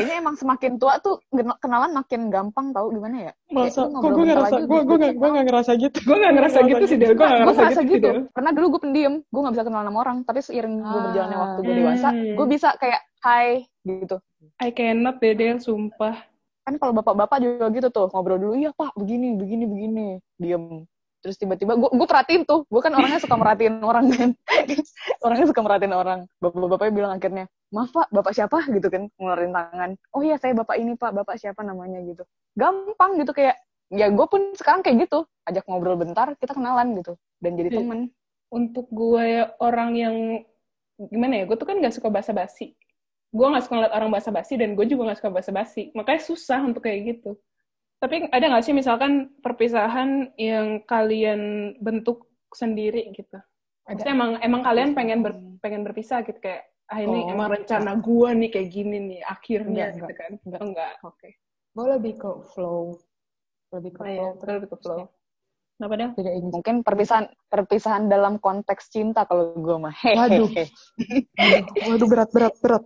kayaknya 0.01 0.15
emang 0.17 0.35
semakin 0.35 0.71
tua 0.81 0.97
tuh 0.97 1.21
kenalan 1.61 1.93
makin 1.93 2.21
gampang 2.33 2.73
tau 2.73 2.89
gimana 2.89 3.29
ya 3.29 3.31
masa 3.53 3.85
kok 3.85 4.01
gue 4.01 4.09
bentar 4.09 4.25
ngerasa 4.41 4.55
aja 4.57 4.65
gue 4.65 4.79
gue 4.81 4.97
nggak 4.97 5.13
gue 5.13 5.29
nggak 5.29 5.45
ngerasa 5.45 5.71
gitu 5.77 5.97
gue 6.01 6.17
nggak 6.17 6.33
ngerasa 6.33 6.57
gitu 6.65 6.83
sih 6.89 6.97
Del 6.97 7.13
gue 7.13 7.21
nggak 7.21 7.29
gue 7.29 7.45
ngerasa 7.45 7.61
ngerasa 7.61 7.81
gitu, 7.85 7.93
gitu. 7.93 8.09
Karena 8.33 8.49
dulu 8.51 8.65
gue 8.73 8.81
pendiam, 8.81 9.13
gue 9.21 9.39
nggak 9.45 9.53
bisa 9.53 9.63
kenal 9.69 9.81
sama 9.85 9.99
orang. 10.01 10.17
Tapi 10.25 10.39
seiring 10.41 10.75
gue 10.81 10.89
Ah. 10.89 11.03
berjalannya 11.05 11.37
waktu 11.37 11.59
gue 11.61 11.75
dewasa, 11.77 12.09
Hmm. 12.09 12.33
gue 12.33 12.47
bisa 12.49 12.67
kayak 12.81 13.01
hai 13.21 13.47
gitu. 13.85 14.15
I 14.57 14.69
cannot 14.73 15.21
deh 15.21 15.37
Del 15.37 15.61
sumpah 15.61 16.15
Kan 16.61 16.77
kalau 16.77 16.93
bapak-bapak 16.93 17.41
juga 17.41 17.65
gitu 17.73 17.89
tuh 17.89 18.05
ngobrol 18.13 18.37
dulu, 18.37 18.53
iya 18.53 18.69
pak 18.69 18.93
begini, 18.93 19.33
begini, 19.33 19.65
begini, 19.65 20.07
diem. 20.37 20.85
Terus 21.21 21.37
tiba-tiba 21.37 21.73
gue 21.73 21.89
gue 21.89 22.07
perhatiin 22.07 22.45
tuh, 22.45 22.65
gue 22.69 22.81
kan 22.81 22.93
orangnya 22.93 23.17
suka 23.17 23.33
merhatiin 23.33 23.81
orang 23.81 24.05
kan, 24.13 24.29
orangnya 25.25 25.47
suka 25.49 25.61
merhatiin 25.61 25.93
orang. 25.93 26.19
Bapak-bapaknya 26.37 26.93
bilang 26.93 27.11
akhirnya, 27.17 27.45
maaf 27.71 27.89
pak, 27.91 28.07
bapak 28.12 28.34
siapa 28.36 28.67
gitu 28.67 28.88
kan, 28.91 29.07
ngeluarin 29.15 29.51
tangan. 29.51 29.91
Oh 30.12 30.21
iya 30.21 30.36
saya 30.36 30.51
bapak 30.53 30.75
ini 30.75 30.95
pak, 30.95 31.12
bapak 31.15 31.39
siapa 31.39 31.63
namanya 31.63 32.03
gitu. 32.03 32.23
Gampang 32.55 33.15
gitu 33.19 33.31
kayak, 33.31 33.55
ya 33.89 34.12
gue 34.12 34.25
pun 34.27 34.51
sekarang 34.55 34.84
kayak 34.84 35.07
gitu, 35.07 35.23
ajak 35.47 35.63
ngobrol 35.67 35.95
bentar, 35.95 36.36
kita 36.36 36.51
kenalan 36.51 36.95
gitu, 36.99 37.15
dan 37.39 37.55
jadi 37.55 37.69
Iya. 37.71 37.79
temen. 37.84 38.01
untuk 38.51 38.91
gue 38.91 39.47
orang 39.63 39.95
yang 39.95 40.15
gimana 40.99 41.39
ya 41.39 41.43
gue 41.47 41.55
tuh 41.55 41.63
kan 41.63 41.79
nggak 41.79 41.95
suka 41.95 42.12
basa-basi 42.12 42.75
gue 43.31 43.47
nggak 43.47 43.63
suka 43.63 43.79
ngeliat 43.79 43.95
orang 43.95 44.12
basa-basi 44.12 44.60
dan 44.60 44.75
gue 44.75 44.84
juga 44.84 45.07
nggak 45.07 45.23
suka 45.23 45.31
basa-basi 45.31 45.88
makanya 45.95 46.19
susah 46.19 46.60
untuk 46.60 46.84
kayak 46.84 47.15
gitu 47.15 47.39
tapi 48.03 48.27
ada 48.27 48.51
nggak 48.51 48.65
sih 48.67 48.75
misalkan 48.75 49.31
perpisahan 49.39 50.36
yang 50.36 50.84
kalian 50.84 51.73
bentuk 51.79 52.27
sendiri 52.51 53.07
gitu 53.15 53.39
Maksudnya 53.88 54.13
emang 54.13 54.31
emang 54.43 54.62
kalian 54.62 54.91
pengen 54.93 55.19
ber, 55.23 55.31
pengen 55.63 55.81
berpisah 55.88 56.21
gitu 56.27 56.38
kayak 56.43 56.67
ah 56.91 56.99
ini 56.99 57.19
Oh, 57.23 57.32
emang 57.32 57.47
rencana 57.56 57.91
gue 58.04 58.30
nih 58.36 58.49
kayak 58.51 58.69
gini 58.69 58.97
nih 58.99 59.21
akhirnya. 59.23 59.95
Enggak, 59.95 59.97
gitu 59.97 60.13
kan. 60.19 60.32
enggak. 60.43 60.62
Enggak 60.62 60.93
oke. 61.08 61.30
Gue 61.71 61.86
lebih 61.88 62.13
ke 62.19 62.30
flow. 62.51 62.84
Lebih 63.71 63.91
ke 63.95 64.01
oh, 64.04 64.08
iya. 64.08 64.19
flow 64.19 64.32
Betul, 64.36 64.54
lebih 64.60 64.69
ke 64.69 64.77
flow. 64.84 65.01
Kenapa 65.80 65.93
Del? 65.97 66.12
tidak 66.13 66.34
ingin 66.38 66.51
mungkin 66.54 66.75
perpisahan 66.86 67.25
perpisahan 67.49 68.04
dalam 68.06 68.38
konteks 68.38 68.91
cinta 68.91 69.23
kalau 69.25 69.56
gue 69.56 69.77
mah. 69.80 69.95
Waduh. 70.19 70.51
waduh 71.89 72.08
berat 72.12 72.30
berat 72.36 72.56
berat. 72.60 72.84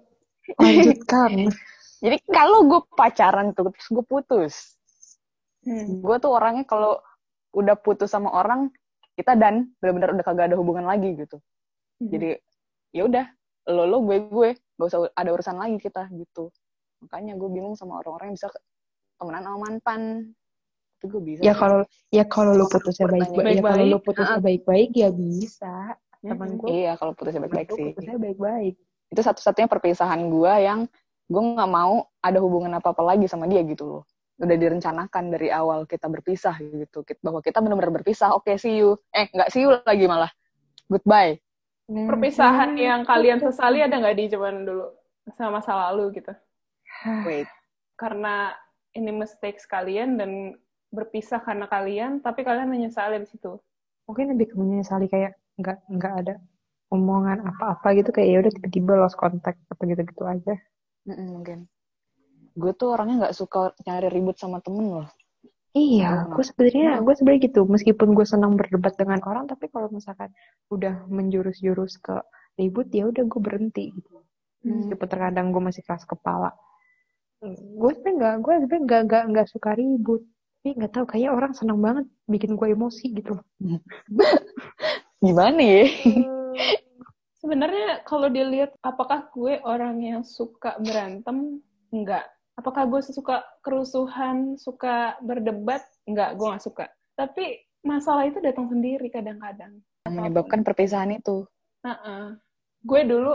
Lanjutkan. 0.62 1.50
Jadi 2.06 2.18
kalau 2.30 2.70
gue 2.70 2.82
pacaran 2.94 3.52
tuh 3.58 3.74
terus 3.74 3.90
gue 3.90 4.06
putus. 4.06 4.56
Hmm. 5.66 5.98
gue 5.98 6.16
tuh 6.22 6.30
orangnya 6.30 6.62
kalau 6.70 7.02
udah 7.58 7.74
putus 7.74 8.14
sama 8.14 8.30
orang 8.30 8.70
kita 9.18 9.34
dan 9.34 9.74
benar-benar 9.82 10.14
udah 10.14 10.26
kagak 10.30 10.46
ada 10.54 10.58
hubungan 10.62 10.86
lagi 10.86 11.18
gitu. 11.18 11.42
Hmm. 11.98 12.14
jadi 12.14 12.38
ya 12.94 13.10
udah 13.10 13.26
lo 13.70 13.84
lo 13.86 13.98
gue 14.06 14.18
gue. 14.30 14.50
Gak 14.76 14.88
usah 14.92 15.00
ada 15.16 15.30
urusan 15.32 15.56
lagi 15.58 15.78
kita 15.80 16.10
gitu. 16.14 16.52
Makanya 17.06 17.38
gue 17.40 17.50
bingung 17.50 17.76
sama 17.78 18.02
orang-orang 18.02 18.34
yang 18.34 18.38
bisa 18.38 18.50
temenan 19.22 19.44
sama 19.46 19.58
mantan. 19.62 20.02
Itu 21.00 21.06
gue 21.12 21.22
bisa 21.22 21.42
ya 21.44 21.54
kalau 21.56 21.84
ya 22.10 22.24
kalau 22.28 22.52
lu 22.56 22.66
putusnya 22.72 23.08
baik 23.08 23.30
baik 23.36 23.60
ya 23.60 23.62
kalau 23.62 23.78
Baik-baik. 23.78 24.06
putusnya 24.06 24.40
baik 24.40 24.62
baik 24.64 24.90
ya 24.96 25.10
bisa. 25.12 25.76
Teman 26.26 26.50
gue 26.58 26.68
iya 26.74 26.92
kalau 26.98 27.14
putusnya 27.14 27.42
baik-baik 27.46 27.70
sih. 27.70 27.94
putusnya 27.94 28.18
baik 28.18 28.40
baik 28.42 28.76
itu 29.14 29.22
satu-satunya 29.22 29.70
perpisahan 29.70 30.28
gue 30.28 30.54
yang 30.66 30.80
gue 31.30 31.42
nggak 31.42 31.70
mau 31.70 32.10
ada 32.22 32.38
hubungan 32.42 32.74
apa-apa 32.78 33.16
lagi 33.16 33.30
sama 33.30 33.46
dia 33.46 33.62
gitu 33.62 33.86
loh. 33.86 34.04
Udah 34.42 34.58
direncanakan 34.58 35.32
dari 35.32 35.48
awal 35.48 35.88
kita 35.88 36.10
berpisah 36.12 36.58
gitu. 36.60 37.06
Bahwa 37.24 37.40
kita 37.40 37.64
benar-benar 37.64 38.02
berpisah. 38.02 38.36
Oke 38.36 38.58
see 38.60 38.82
you. 38.82 38.98
Eh 39.14 39.30
nggak 39.32 39.50
see 39.54 39.64
you 39.64 39.72
lagi 39.86 40.06
malah. 40.10 40.30
Goodbye 40.90 41.45
perpisahan 41.86 42.74
yang 42.78 43.06
kalian 43.06 43.38
sesali 43.42 43.82
ada 43.82 43.98
nggak 43.98 44.18
di 44.18 44.26
zaman 44.30 44.66
dulu? 44.66 44.88
Sama 45.38 45.62
masa 45.62 45.74
lalu 45.90 46.22
gitu. 46.22 46.34
Wait. 47.26 47.50
Karena 47.98 48.54
ini 48.94 49.12
mistakes 49.12 49.66
kalian 49.66 50.18
dan 50.18 50.56
berpisah 50.94 51.42
karena 51.44 51.68
kalian 51.68 52.22
tapi 52.22 52.46
kalian 52.46 52.70
menyesali 52.70 53.22
di 53.22 53.28
situ. 53.30 53.58
Mungkin 54.06 54.38
lebih 54.38 54.54
ke 54.54 54.56
menyesali 54.56 55.10
kayak 55.10 55.38
nggak 55.58 55.78
nggak 55.90 56.14
ada 56.26 56.36
omongan 56.94 57.42
apa-apa 57.42 57.98
gitu 57.98 58.14
kayak 58.14 58.28
ya 58.30 58.38
udah 58.46 58.52
tiba-tiba 58.54 58.94
lost 59.02 59.18
contact 59.18 59.60
atau 59.70 59.84
gitu-gitu 59.86 60.24
aja. 60.24 60.54
Mungkin. 61.10 61.66
Gue 62.56 62.72
tuh 62.78 62.96
orangnya 62.96 63.28
nggak 63.28 63.36
suka 63.36 63.76
nyari 63.84 64.08
ribut 64.14 64.38
sama 64.40 64.64
temen 64.64 65.04
loh 65.04 65.10
Iya, 65.76 66.12
Hmm. 66.24 66.32
gue 66.34 66.44
sebenarnya 66.48 66.90
gue 67.04 67.14
sebenarnya 67.20 67.42
gitu. 67.52 67.62
Meskipun 67.68 68.16
gue 68.16 68.24
senang 68.24 68.56
berdebat 68.56 68.96
dengan 68.96 69.20
orang, 69.28 69.46
tapi 69.52 69.68
kalau 69.68 69.92
misalkan 69.92 70.32
udah 70.72 71.04
menjurus-jurus 71.12 72.00
ke 72.00 72.16
ribut, 72.56 72.88
ya 72.96 73.12
udah 73.12 73.24
gue 73.28 73.42
berhenti. 73.44 73.92
Gitu. 73.92 74.16
Hmm. 74.66 74.82
meskipun 74.82 75.06
terkadang 75.06 75.54
gue 75.54 75.62
masih 75.62 75.86
keras 75.86 76.10
kepala 76.10 76.50
gue 77.46 77.92
sebenarnya 77.94 78.18
nggak 78.18 78.36
gue 78.42 78.54
sebenarnya 78.66 78.82
nggak 78.90 79.02
nggak 79.06 79.24
nggak 79.30 79.48
suka 79.54 79.70
ribut 79.78 80.26
tapi 80.66 80.82
nggak 80.82 80.94
tahu 80.98 81.06
kayak 81.06 81.30
orang 81.30 81.54
senang 81.54 81.78
banget 81.78 82.10
bikin 82.26 82.58
gue 82.58 82.74
emosi 82.74 83.14
gitu 83.14 83.38
Gimana 85.26 85.62
ya? 85.62 85.86
Sebenarnya 87.38 88.02
kalau 88.10 88.30
dilihat 88.30 88.74
apakah 88.82 89.30
gue 89.30 89.62
orang 89.62 90.02
yang 90.02 90.22
suka 90.26 90.78
berantem? 90.82 91.62
Enggak. 91.94 92.26
Apakah 92.56 92.88
gue 92.88 93.02
suka 93.04 93.44
kerusuhan, 93.60 94.56
suka 94.56 95.20
berdebat? 95.20 95.84
Enggak, 96.08 96.40
gue 96.40 96.48
nggak 96.48 96.64
suka. 96.64 96.86
Tapi 97.20 97.60
masalah 97.84 98.26
itu 98.28 98.40
datang 98.40 98.72
sendiri 98.72 99.12
kadang-kadang. 99.12 99.84
Menyebabkan 100.08 100.64
perpisahan 100.64 101.20
itu. 101.20 101.44
Nah, 101.84 102.34
gue 102.82 103.02
dulu 103.04 103.34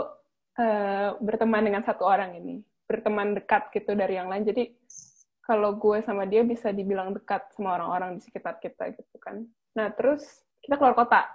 eh, 0.57 1.09
berteman 1.21 1.63
dengan 1.63 1.83
satu 1.85 2.03
orang 2.03 2.35
ini, 2.35 2.65
berteman 2.89 3.37
dekat 3.37 3.69
gitu 3.71 3.93
dari 3.93 4.17
yang 4.17 4.27
lain. 4.27 4.43
Jadi 4.43 4.73
kalau 5.51 5.75
gue 5.75 5.99
sama 6.05 6.23
dia 6.29 6.45
bisa 6.45 6.69
dibilang 6.71 7.11
dekat 7.11 7.49
sama 7.51 7.75
orang-orang 7.75 8.15
di 8.17 8.21
sekitar 8.23 8.61
kita 8.61 8.93
gitu 8.93 9.17
kan. 9.19 9.43
Nah 9.75 9.91
terus 9.91 10.23
kita 10.61 10.77
keluar 10.77 10.93
kota 10.95 11.27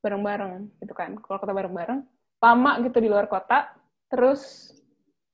bareng-bareng 0.00 0.82
gitu 0.82 0.94
kan, 0.96 1.16
keluar 1.20 1.38
kota 1.38 1.54
bareng-bareng. 1.54 2.00
Lama 2.42 2.72
gitu 2.84 2.98
di 3.00 3.08
luar 3.08 3.30
kota, 3.30 3.72
terus 4.12 4.68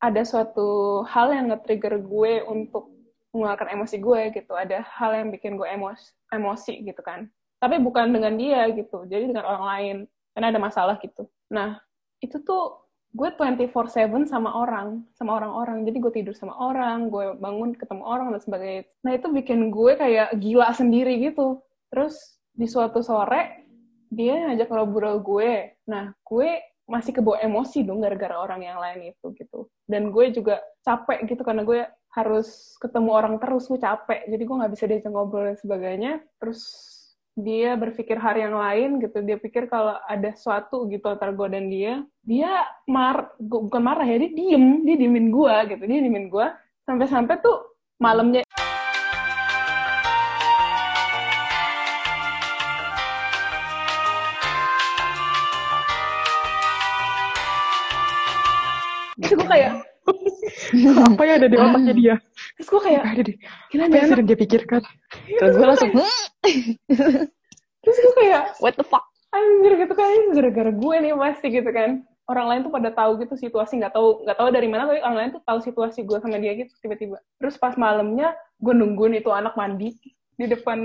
ada 0.00 0.22
suatu 0.24 1.00
hal 1.04 1.30
yang 1.36 1.52
nge-trigger 1.52 2.00
gue 2.00 2.32
untuk 2.48 2.88
mengeluarkan 3.30 3.68
emosi 3.76 3.96
gue 4.00 4.20
gitu. 4.32 4.52
Ada 4.56 4.82
hal 4.96 5.14
yang 5.20 5.28
bikin 5.30 5.60
gue 5.60 5.68
emosi, 5.68 6.16
emosi 6.32 6.74
gitu 6.82 7.00
kan. 7.04 7.28
Tapi 7.60 7.76
bukan 7.78 8.08
dengan 8.08 8.34
dia 8.40 8.64
gitu, 8.72 9.04
jadi 9.04 9.28
dengan 9.28 9.44
orang 9.44 9.64
lain. 9.68 9.96
Karena 10.32 10.46
ada 10.50 10.60
masalah 10.62 10.96
gitu. 11.04 11.28
Nah, 11.52 11.76
itu 12.24 12.40
tuh 12.40 12.88
gue 13.10 13.28
24/7 13.34 14.24
sama 14.30 14.54
orang, 14.54 15.02
sama 15.18 15.36
orang-orang. 15.36 15.82
Jadi 15.82 15.96
gue 15.98 16.12
tidur 16.14 16.34
sama 16.34 16.54
orang, 16.56 17.10
gue 17.10 17.34
bangun 17.36 17.74
ketemu 17.74 18.02
orang 18.06 18.30
dan 18.30 18.40
sebagainya. 18.40 18.82
Nah 19.02 19.12
itu 19.18 19.26
bikin 19.34 19.74
gue 19.74 19.92
kayak 19.98 20.38
gila 20.38 20.70
sendiri 20.70 21.18
gitu. 21.18 21.58
Terus 21.90 22.38
di 22.54 22.70
suatu 22.70 23.02
sore 23.02 23.66
dia 24.10 24.46
ngajak 24.46 24.70
ngobrol 24.70 25.18
gue. 25.22 25.74
Nah 25.90 26.14
gue 26.22 26.50
masih 26.90 27.14
kebawa 27.14 27.38
emosi 27.40 27.86
dong 27.86 28.02
gara-gara 28.02 28.34
orang 28.34 28.66
yang 28.66 28.78
lain 28.82 29.14
itu 29.14 29.26
gitu. 29.38 29.70
Dan 29.86 30.10
gue 30.10 30.34
juga 30.34 30.58
capek 30.82 31.30
gitu 31.30 31.46
karena 31.46 31.62
gue 31.62 31.86
harus 32.10 32.74
ketemu 32.82 33.10
orang 33.14 33.34
terus, 33.38 33.70
gue 33.70 33.78
capek. 33.78 34.26
Jadi 34.26 34.42
gue 34.42 34.56
nggak 34.58 34.72
bisa 34.74 34.84
diajak 34.90 35.12
ngobrol 35.14 35.46
dan 35.46 35.56
sebagainya. 35.56 36.12
Terus 36.42 36.60
dia 37.38 37.78
berpikir 37.78 38.18
hal 38.18 38.36
yang 38.36 38.54
lain 38.58 38.98
gitu 39.00 39.22
dia 39.22 39.38
pikir 39.38 39.70
kalau 39.70 39.96
ada 40.10 40.34
sesuatu 40.34 40.90
gitu 40.90 41.06
antara 41.08 41.30
gue 41.30 41.48
dan 41.48 41.70
dia 41.70 42.02
dia 42.26 42.66
mar 42.90 43.32
bukan 43.38 43.80
marah 43.80 44.04
ya 44.04 44.18
dia 44.18 44.30
diem 44.34 44.82
dia 44.82 44.96
diemin 44.98 45.30
gue 45.30 45.54
gitu 45.72 45.82
dia 45.86 46.00
diemin 46.02 46.26
gue 46.28 46.46
sampai-sampai 46.84 47.38
tuh 47.38 47.78
malamnya 48.02 48.42
apa 61.14 61.22
yang 61.26 61.36
ada 61.42 61.48
di 61.48 61.56
otaknya 61.56 61.94
dia? 61.94 62.14
Terus 62.58 62.68
gue 62.68 62.80
kayak 62.82 63.02
ada 63.06 63.22
di 63.22 63.32
gila 63.70 63.82
apa 63.86 63.94
yang 63.96 64.08
sedang 64.08 64.26
dia 64.28 64.38
pikirkan? 64.38 64.82
Terus 65.38 65.54
gue 65.56 65.66
langsung, 65.66 65.90
"Hmm, 65.94 66.24
terus 67.82 67.96
gue 67.98 68.14
kayak 68.18 68.42
what 68.60 68.74
the 68.76 68.86
fuck? 68.86 69.10
anjir 69.30 69.72
gitu 69.86 69.94
kan. 69.94 70.18
Gara-gara 70.34 70.70
gue 70.74 70.94
nih 71.00 71.12
pasti 71.14 71.46
gitu 71.50 71.70
kan. 71.70 72.02
Orang 72.30 72.46
lain 72.46 72.60
tuh 72.62 72.72
pada 72.72 72.90
tahu 72.94 73.18
gitu 73.22 73.34
situasi. 73.34 73.78
Nggak 73.78 73.94
tahu 73.94 74.22
nggak 74.26 74.38
tahu 74.38 74.48
dari 74.54 74.68
mana 74.70 74.86
tapi 74.86 75.00
orang 75.02 75.18
lain 75.18 75.30
tuh 75.38 75.42
tahu 75.42 75.58
situasi 75.62 76.06
gue 76.06 76.18
sama 76.22 76.38
dia 76.38 76.52
gitu 76.54 76.72
tiba-tiba. 76.82 77.18
Terus 77.38 77.54
pas 77.58 77.74
malamnya 77.74 78.34
gue 78.62 78.74
nungguin 78.74 79.18
itu 79.18 79.30
anak 79.30 79.54
mandi 79.58 79.94
di 80.38 80.46
depan 80.46 80.78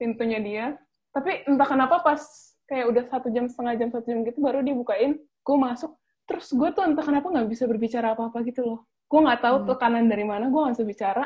pintunya 0.00 0.38
dia. 0.40 0.64
Tapi 1.12 1.48
entah 1.48 1.68
kenapa 1.68 2.00
pas 2.04 2.20
kayak 2.68 2.86
udah 2.86 3.04
satu 3.10 3.28
jam 3.34 3.50
setengah 3.50 3.74
jam 3.76 3.88
satu 3.90 4.06
jam 4.08 4.20
gitu 4.22 4.38
baru 4.40 4.60
dia 4.64 4.76
bukain 4.76 5.20
gue 5.20 5.56
masuk. 5.56 5.96
Terus 6.28 6.46
gue 6.54 6.68
tuh 6.70 6.82
entah 6.86 7.04
kenapa 7.04 7.26
nggak 7.26 7.48
bisa 7.50 7.64
berbicara 7.66 8.14
apa-apa 8.14 8.44
gitu 8.46 8.62
loh 8.62 8.80
gue 9.10 9.20
nggak 9.20 9.40
tahu 9.42 9.56
Hmm. 9.60 9.66
tekanan 9.74 10.04
dari 10.06 10.22
mana 10.22 10.46
gue 10.46 10.60
nggak 10.62 10.74
bisa 10.78 10.86
bicara. 10.86 11.24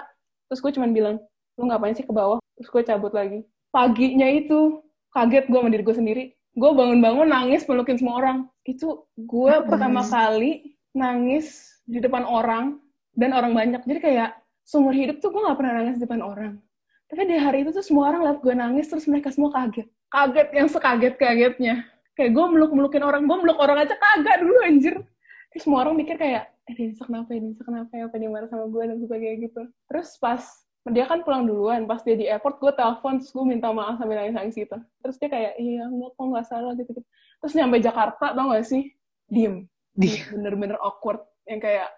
Terus 0.49 0.61
gue 0.65 0.73
cuman 0.81 0.91
bilang 0.97 1.17
lu 1.61 1.63
ngapain 1.69 1.93
sih 1.93 2.07
ke 2.09 2.13
bawah? 2.13 2.41
Terus 2.57 2.69
gue 2.73 2.83
cabut 2.89 3.13
lagi. 3.13 3.45
Paginya 3.69 4.27
itu 4.27 4.81
kaget 5.13 5.45
gue 5.53 5.59
sama 5.61 5.71
diri 5.71 5.83
gue 5.85 5.97
sendiri. 5.97 6.25
Gue 6.55 6.71
bangun-bangun 6.73 7.29
nangis 7.29 7.67
pelukin 7.69 8.01
semua 8.01 8.25
orang. 8.25 8.49
Itu 8.65 9.05
gue 9.19 9.55
pertama 9.69 10.01
kali 10.07 10.79
nangis 10.97 11.77
di 11.85 12.01
depan 12.01 12.25
orang 12.25 12.81
dan 13.13 13.37
orang 13.37 13.53
banyak. 13.53 13.83
Jadi 13.85 14.01
kayak 14.01 14.31
seumur 14.65 14.97
hidup 14.97 15.21
tuh 15.21 15.29
gue 15.35 15.43
nggak 15.45 15.59
pernah 15.61 15.73
nangis 15.83 16.01
di 16.01 16.09
depan 16.09 16.23
orang. 16.25 16.53
Tapi 17.11 17.21
di 17.29 17.37
hari 17.37 17.69
itu 17.69 17.71
tuh 17.75 17.85
semua 17.85 18.09
orang 18.15 18.25
lihat 18.25 18.39
gue 18.41 18.55
nangis 18.57 18.87
terus 18.89 19.05
mereka 19.11 19.29
semua 19.29 19.53
kaget. 19.53 19.87
Kaget 20.09 20.49
yang 20.57 20.69
sekaget 20.71 21.15
kagetnya 21.21 21.75
kayak 22.15 22.31
gue 22.31 22.45
meluk 22.47 22.71
melukin 22.71 23.03
orang 23.03 23.27
gue 23.27 23.37
meluk 23.43 23.59
orang 23.59 23.83
aja 23.83 23.99
kagak 23.99 24.41
dulu 24.41 24.55
anjir. 24.63 24.95
Terus 25.51 25.63
semua 25.67 25.83
orang 25.83 25.99
mikir 25.99 26.15
kayak 26.15 26.54
eh 26.65 26.75
dia 26.75 26.97
kenapa 26.97 27.29
ya 27.37 27.41
dia 27.45 27.65
kenapa 27.65 27.93
ya? 27.93 28.03
Apa 28.09 28.17
dia 28.17 28.31
marah 28.33 28.49
sama 28.49 28.67
gue 28.73 28.83
dan 28.89 28.99
sebagainya 29.01 29.37
gitu. 29.49 29.63
Terus 29.89 30.09
pas 30.17 30.43
dia 30.89 31.05
kan 31.05 31.21
pulang 31.25 31.45
duluan. 31.45 31.85
Pas 31.85 32.01
dia 32.01 32.17
di 32.17 32.27
airport 32.29 32.57
gue 32.61 32.73
telepon 32.73 33.21
terus 33.21 33.33
gue 33.33 33.45
minta 33.45 33.69
maaf 33.73 34.01
sambil 34.01 34.17
nangis 34.21 34.37
nangis 34.37 34.57
gitu. 34.57 34.77
Terus 35.05 35.17
dia 35.21 35.29
kayak 35.29 35.53
iya 35.61 35.85
enggak 35.85 36.11
kok 36.17 36.25
nggak 36.25 36.47
salah 36.49 36.73
gitu, 36.77 36.91
gitu 36.93 37.01
terus 37.45 37.53
nyampe 37.61 37.77
Jakarta 37.85 38.33
tau 38.33 38.47
gak 38.57 38.65
sih? 38.65 38.83
Diem. 39.29 39.69
Diem. 39.93 40.25
bener-bener 40.41 40.81
awkward. 40.81 41.21
Yang 41.45 41.61
kayak 41.69 41.89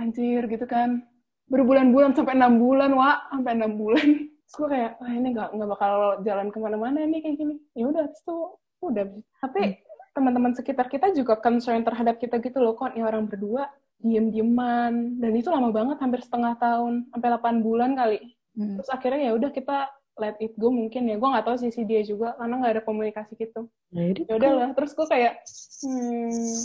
anjir 0.00 0.42
gitu 0.48 0.64
kan. 0.64 1.04
Berbulan-bulan 1.52 2.16
sampai 2.16 2.34
enam 2.40 2.56
bulan 2.56 2.96
wa. 2.96 3.20
Sampai 3.28 3.52
enam 3.52 3.76
bulan. 3.76 4.06
Terus 4.46 4.54
gue 4.56 4.68
kayak 4.72 4.92
ah 5.02 5.12
ini 5.12 5.28
nggak 5.36 5.48
nggak 5.58 5.68
bakal 5.76 5.92
jalan 6.24 6.48
ke 6.48 6.58
mana-mana 6.62 7.04
nih 7.04 7.20
kayak 7.20 7.36
gini. 7.36 7.54
Ya 7.76 7.84
udah 7.84 8.08
terus 8.08 8.22
tuh 8.24 8.56
udah. 8.80 9.04
Tapi 9.44 9.76
teman-teman 10.16 10.56
sekitar 10.56 10.88
kita 10.88 11.12
juga 11.12 11.36
concern 11.36 11.84
terhadap 11.84 12.16
kita 12.16 12.40
gitu 12.40 12.56
loh 12.64 12.72
kok 12.72 12.96
ini 12.96 13.04
orang 13.04 13.28
berdua 13.28 13.68
diem-dieman. 14.00 15.20
Dan 15.20 15.32
itu 15.36 15.48
lama 15.48 15.72
banget 15.72 15.96
hampir 16.00 16.20
setengah 16.20 16.56
tahun 16.60 17.08
sampai 17.12 17.28
8 17.36 17.64
bulan 17.64 17.96
kali. 17.96 18.36
Hmm. 18.56 18.80
terus 18.80 18.88
akhirnya 18.88 19.28
ya 19.28 19.32
udah 19.36 19.52
kita 19.52 19.84
let 20.16 20.36
it 20.40 20.56
go 20.56 20.72
mungkin 20.72 21.12
ya. 21.12 21.20
Gue 21.20 21.28
nggak 21.28 21.44
tahu 21.44 21.56
sisi 21.60 21.84
dia 21.84 22.00
juga 22.00 22.32
karena 22.40 22.54
nggak 22.56 22.72
ada 22.80 22.82
komunikasi 22.84 23.36
gitu. 23.36 23.68
Ya 23.92 24.16
ya 24.16 24.34
udahlah 24.40 24.72
terus 24.72 24.96
gue 24.96 25.04
kayak 25.04 25.44
hmm, 25.84 26.56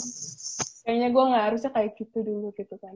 kayaknya 0.87 1.07
gue 1.11 1.23
nggak 1.35 1.45
harusnya 1.51 1.71
kayak 1.75 1.91
gitu 1.99 2.17
dulu 2.23 2.55
gitu 2.55 2.75
kan. 2.79 2.95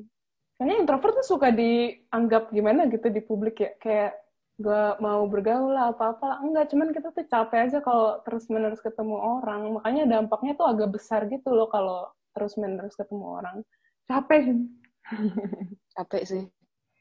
Karena 0.55 0.79
introvert 0.79 1.19
tuh 1.19 1.27
suka 1.27 1.51
dianggap 1.51 2.55
gimana 2.55 2.87
gitu 2.87 3.11
di 3.11 3.19
publik 3.19 3.59
ya. 3.59 3.71
Kayak 3.83 4.11
gue 4.55 4.83
mau 5.03 5.27
bergaul 5.27 5.75
lah 5.75 5.91
apa 5.91 6.15
apa 6.15 6.23
lah. 6.31 6.37
Enggak 6.39 6.71
cuman 6.71 6.95
kita 6.95 7.11
tuh 7.11 7.27
capek 7.27 7.59
aja 7.67 7.83
kalau 7.83 8.23
terus 8.23 8.47
menerus 8.47 8.79
ketemu 8.79 9.19
orang. 9.19 9.75
Makanya 9.75 10.07
dampaknya 10.07 10.55
tuh 10.55 10.71
agak 10.71 10.95
besar 10.95 11.27
gitu 11.27 11.51
loh 11.51 11.67
kalau 11.67 12.07
terus 12.31 12.55
menerus 12.55 12.95
ketemu 12.95 13.43
orang 13.43 13.59
capek 14.05 14.41
Capek 15.95 16.23
sih. 16.25 16.43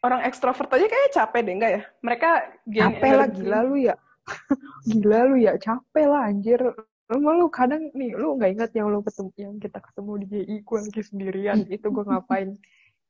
orang 0.05 0.21
ekstrovert 0.29 0.69
aja 0.69 0.85
kayaknya 0.85 1.11
capek 1.17 1.41
deh 1.41 1.55
enggak 1.57 1.73
ya? 1.73 1.83
Mereka 2.05 2.31
capek 2.69 3.13
lah 3.17 3.29
gila 3.33 3.61
lu 3.65 3.77
ya. 3.81 3.97
Gila 4.93 5.21
lu 5.33 5.37
ya 5.41 5.57
capek 5.57 6.07
lah 6.13 6.29
anjir. 6.29 6.61
Emang 7.09 7.41
lu 7.41 7.49
kadang 7.49 7.89
nih 7.97 8.13
lu 8.13 8.37
nggak 8.37 8.53
ingat 8.53 8.71
yang 8.77 8.93
lu 8.93 9.01
ketemu 9.01 9.33
yang 9.41 9.57
kita 9.57 9.81
ketemu 9.81 10.13
di 10.21 10.27
JI 10.29 10.57
gue 10.61 10.79
lagi 10.85 11.03
sendirian 11.09 11.59
itu 11.81 11.87
gue 11.89 12.05
ngapain? 12.05 12.53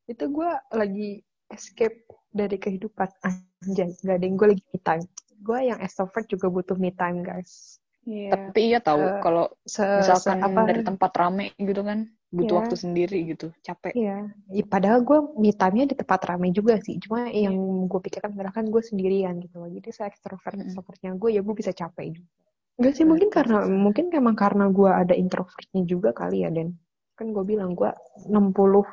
Itu 0.06 0.30
gue 0.30 0.50
lagi 0.70 1.18
escape 1.50 1.98
dari 2.30 2.62
kehidupan 2.62 3.10
anjay. 3.26 3.90
Gak 3.98 4.14
ada 4.14 4.22
yang 4.22 4.38
gue 4.38 4.48
lagi 4.54 4.62
me 4.70 4.78
time. 4.78 5.04
Gue 5.42 5.58
yang 5.66 5.82
extrovert 5.82 6.30
juga 6.30 6.46
butuh 6.46 6.78
me 6.78 6.94
time 6.94 7.26
guys 7.26 7.82
Iya. 8.04 8.30
Tapi 8.32 8.60
iya 8.72 8.78
tahu 8.82 9.00
Eh, 9.00 9.20
kalau 9.24 9.44
se, 9.64 9.84
misalkan 10.00 10.36
apa 10.46 10.60
dari 10.68 10.80
tempat 10.88 11.12
rame 11.20 11.44
gitu 11.56 11.82
kan 11.88 11.98
butuh 12.34 12.54
Iya. 12.56 12.60
waktu 12.66 12.76
sendiri 12.84 13.18
gitu, 13.30 13.46
capek. 13.66 13.94
Iya, 13.94 14.16
Ya, 14.58 14.64
padahal 14.66 15.00
gue 15.08 15.18
me 15.42 15.50
time-nya 15.54 15.86
di 15.92 15.96
tempat 15.96 16.20
ramai 16.30 16.50
juga 16.50 16.74
sih. 16.82 16.98
Cuma 17.04 17.30
yang 17.30 17.54
gue 17.90 18.00
pikirkan 18.06 18.34
adalah 18.34 18.52
kan 18.52 18.66
gue 18.68 18.82
sendirian 18.82 19.34
gitu 19.44 19.56
loh. 19.62 19.70
Jadi 19.70 19.88
saya 19.94 20.08
extrovert 20.12 20.54
Mm-mm. 20.54 20.66
extrovertnya 20.66 21.10
gue 21.16 21.30
ya 21.36 21.40
gue 21.46 21.54
bisa 21.60 21.72
capek 21.72 22.06
juga. 22.18 22.30
Enggak 22.78 22.92
sih, 22.98 23.06
mungkin 23.06 23.28
karena 23.30 23.56
sih. 23.62 23.74
mungkin 23.84 24.04
emang 24.20 24.36
karena 24.42 24.64
gue 24.78 24.90
ada 24.90 25.14
introvertnya 25.14 25.82
juga 25.86 26.10
kali 26.10 26.42
ya, 26.44 26.50
Dan. 26.50 26.74
Kan 27.18 27.26
gue 27.34 27.44
bilang 27.46 27.70
gue 27.78 27.90
60% 28.30 28.86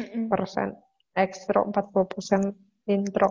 Mm-mm. 0.00 0.26
ekstro, 1.16 1.60
40% 1.68 2.42
intro. 2.88 3.28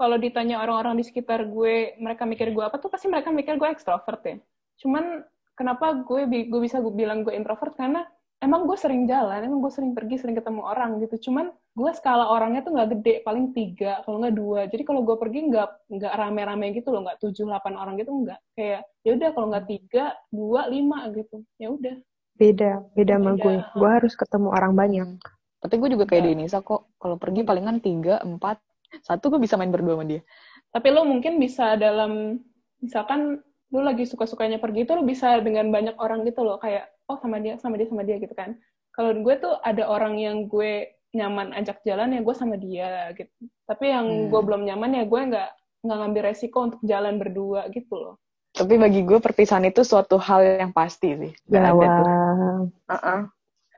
kalau 0.00 0.16
ditanya 0.24 0.56
orang-orang 0.64 0.94
di 1.00 1.04
sekitar 1.08 1.40
gue, 1.54 1.74
mereka 2.04 2.22
mikir 2.32 2.48
gue 2.56 2.64
apa 2.68 2.76
tuh 2.82 2.90
pasti 2.92 3.06
mereka 3.12 3.28
mikir 3.38 3.54
gue 3.60 3.68
ekstrovert 3.74 4.20
ya. 4.30 4.36
Cuman 4.76 5.24
kenapa 5.56 6.04
gue 6.04 6.28
bi- 6.28 6.46
gue 6.48 6.60
bisa 6.60 6.80
gue 6.80 6.92
bilang 6.92 7.24
gue 7.24 7.32
introvert 7.32 7.72
karena 7.74 8.04
emang 8.36 8.68
gue 8.68 8.76
sering 8.76 9.08
jalan, 9.08 9.40
emang 9.40 9.64
gue 9.64 9.72
sering 9.72 9.96
pergi, 9.96 10.20
sering 10.20 10.36
ketemu 10.36 10.60
orang 10.60 11.00
gitu. 11.00 11.30
Cuman 11.30 11.48
gue 11.72 11.90
skala 11.96 12.28
orangnya 12.28 12.60
tuh 12.64 12.76
nggak 12.76 12.88
gede, 13.00 13.14
paling 13.24 13.56
tiga, 13.56 14.04
kalau 14.04 14.20
nggak 14.20 14.36
dua. 14.36 14.60
Jadi 14.68 14.82
kalau 14.84 15.00
gue 15.04 15.16
pergi 15.16 15.48
nggak 15.48 15.68
nggak 15.96 16.12
rame-rame 16.12 16.66
gitu 16.76 16.92
loh, 16.92 17.00
nggak 17.08 17.18
tujuh 17.24 17.48
delapan 17.48 17.74
orang 17.80 17.94
gitu 17.96 18.12
nggak. 18.12 18.40
Kayak 18.52 18.80
ya 19.04 19.10
udah 19.16 19.28
kalau 19.32 19.46
nggak 19.52 19.66
tiga, 19.66 20.04
dua, 20.28 20.68
lima 20.68 21.08
gitu. 21.16 21.40
Ya 21.56 21.68
udah. 21.72 21.96
Beda, 22.36 22.84
beda 22.92 23.14
sama 23.16 23.32
Beda. 23.32 23.42
gue. 23.42 23.56
Gue 23.80 23.90
harus 23.96 24.12
ketemu 24.12 24.48
orang 24.52 24.72
banyak. 24.76 25.08
Tapi 25.56 25.74
gue 25.80 25.88
juga 25.96 26.04
kayak 26.04 26.22
Iya. 26.22 26.28
Denisa 26.36 26.58
kok. 26.60 26.92
Kalau 27.00 27.16
pergi 27.16 27.40
palingan 27.42 27.80
tiga, 27.80 28.20
empat. 28.20 28.60
Satu 29.00 29.32
gue 29.32 29.40
bisa 29.40 29.56
main 29.56 29.72
berdua 29.72 29.96
sama 29.96 30.04
dia. 30.04 30.20
Tapi 30.68 30.88
lo 30.92 31.08
mungkin 31.08 31.40
bisa 31.40 31.80
dalam, 31.80 32.36
misalkan 32.84 33.40
lo 33.74 33.80
lagi 33.82 34.04
suka-sukanya 34.06 34.58
pergi 34.62 34.86
itu 34.86 34.92
lo 34.94 35.02
bisa 35.02 35.38
dengan 35.42 35.68
banyak 35.74 35.96
orang 35.98 36.22
gitu 36.24 36.42
loh. 36.46 36.58
Kayak, 36.62 36.90
oh 37.10 37.18
sama 37.18 37.38
dia, 37.42 37.58
sama 37.58 37.74
dia, 37.78 37.86
sama 37.90 38.02
dia 38.06 38.16
gitu 38.18 38.34
kan. 38.34 38.54
Kalau 38.94 39.12
gue 39.12 39.34
tuh 39.38 39.54
ada 39.62 39.84
orang 39.86 40.16
yang 40.16 40.46
gue 40.48 40.90
nyaman 41.12 41.52
ajak 41.56 41.80
jalan 41.86 42.12
ya 42.16 42.20
gue 42.22 42.34
sama 42.36 42.56
dia 42.56 43.10
gitu. 43.16 43.32
Tapi 43.68 43.84
yang 43.92 44.06
Hmm. 44.06 44.28
gue 44.32 44.40
belum 44.42 44.62
nyaman 44.68 44.90
ya 44.96 45.04
gue 45.04 45.20
nggak 45.32 45.50
nggak 45.86 45.98
ngambil 46.02 46.22
resiko 46.26 46.58
untuk 46.66 46.80
jalan 46.82 47.16
berdua 47.20 47.68
gitu 47.70 47.94
loh. 47.94 48.14
Tapi 48.56 48.74
bagi 48.80 49.04
gue 49.04 49.18
perpisahan 49.20 49.68
itu 49.68 49.84
suatu 49.84 50.16
hal 50.16 50.40
yang 50.64 50.72
pasti 50.72 51.12
sih. 51.20 51.32
Gak 51.46 51.62
Ya, 51.62 51.70
ada 51.72 51.86
tuh. 51.92 52.08
wah. 52.08 52.58
Uh-uh. 52.88 53.20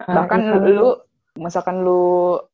Nah, 0.06 0.14
Bahkan 0.14 0.40
itu. 0.40 0.58
lu, 0.78 0.88
misalkan 1.36 1.82
lu 1.82 2.02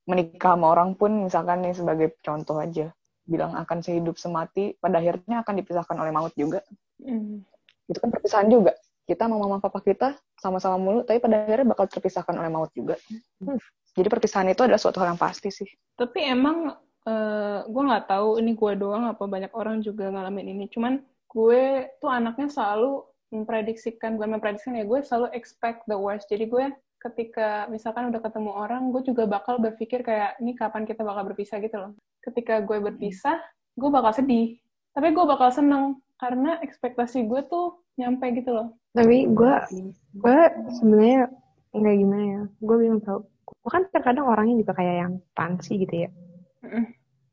menikah 0.08 0.56
sama 0.56 0.66
orang 0.72 0.96
pun, 0.96 1.10
misalkan 1.28 1.60
nih 1.60 1.76
sebagai 1.76 2.08
contoh 2.24 2.56
aja, 2.56 2.88
bilang 3.28 3.52
akan 3.54 3.78
sehidup 3.84 4.16
semati, 4.16 4.72
pada 4.80 5.00
akhirnya 5.00 5.44
akan 5.44 5.54
dipisahkan 5.60 5.96
oleh 6.00 6.12
maut 6.12 6.32
juga. 6.34 6.64
Hmm. 7.00 7.42
Itu 7.90 7.98
kan 7.98 8.10
perpisahan 8.12 8.48
juga. 8.50 8.72
Kita 9.04 9.28
sama 9.28 9.36
mama 9.36 9.60
papa 9.60 9.84
kita 9.84 10.16
sama-sama 10.40 10.80
mulu, 10.80 11.00
tapi 11.04 11.20
pada 11.20 11.44
akhirnya 11.44 11.76
bakal 11.76 11.86
terpisahkan 11.88 12.34
oleh 12.36 12.50
maut 12.52 12.72
juga. 12.72 12.96
Hmm. 13.40 13.60
Jadi 13.94 14.08
perpisahan 14.10 14.48
itu 14.50 14.64
adalah 14.64 14.80
suatu 14.80 14.98
hal 15.02 15.14
yang 15.14 15.20
pasti 15.20 15.52
sih. 15.52 15.68
Tapi 15.94 16.24
emang 16.24 16.72
eh 17.04 17.60
gue 17.68 17.82
nggak 17.84 18.08
tahu 18.08 18.40
ini 18.40 18.56
gue 18.56 18.72
doang 18.80 19.04
apa 19.04 19.28
banyak 19.28 19.52
orang 19.52 19.84
juga 19.84 20.08
ngalamin 20.08 20.56
ini. 20.56 20.64
Cuman 20.72 21.04
gue 21.28 21.92
tuh 22.00 22.08
anaknya 22.08 22.48
selalu 22.48 23.04
memprediksikan, 23.34 24.14
bukan 24.14 24.38
memprediksikan 24.38 24.78
ya, 24.78 24.86
gue 24.86 25.00
selalu 25.02 25.28
expect 25.34 25.82
the 25.90 25.98
worst. 25.98 26.30
Jadi 26.30 26.46
gue 26.46 26.70
ketika 27.02 27.66
misalkan 27.68 28.08
udah 28.08 28.22
ketemu 28.22 28.50
orang, 28.54 28.94
gue 28.94 29.02
juga 29.04 29.26
bakal 29.26 29.58
berpikir 29.60 30.00
kayak, 30.06 30.38
ini 30.40 30.54
kapan 30.54 30.86
kita 30.86 31.02
bakal 31.02 31.26
berpisah 31.28 31.58
gitu 31.60 31.76
loh. 31.76 31.92
Ketika 32.22 32.62
gue 32.64 32.78
berpisah, 32.80 33.42
gue 33.76 33.90
bakal 33.90 34.14
sedih. 34.14 34.56
Tapi 34.94 35.10
gue 35.10 35.24
bakal 35.26 35.50
seneng, 35.50 35.98
karena 36.24 36.56
ekspektasi 36.64 37.28
gue 37.28 37.40
tuh 37.52 37.84
nyampe 38.00 38.24
gitu 38.32 38.56
loh. 38.56 38.72
Tapi 38.96 39.28
gue 39.28 39.54
gue 40.16 40.40
sebenarnya 40.80 41.28
nggak 41.76 41.96
gimana 42.00 42.24
ya. 42.24 42.42
Gue 42.64 42.76
bingung 42.80 43.04
tau. 43.04 43.28
Gue 43.44 43.70
kan 43.70 43.84
terkadang 43.92 44.24
orangnya 44.24 44.64
juga 44.64 44.72
kayak 44.72 44.96
yang 45.04 45.12
pansi 45.36 45.84
gitu 45.84 46.08
ya. 46.08 46.10
Mm-mm. 46.64 46.84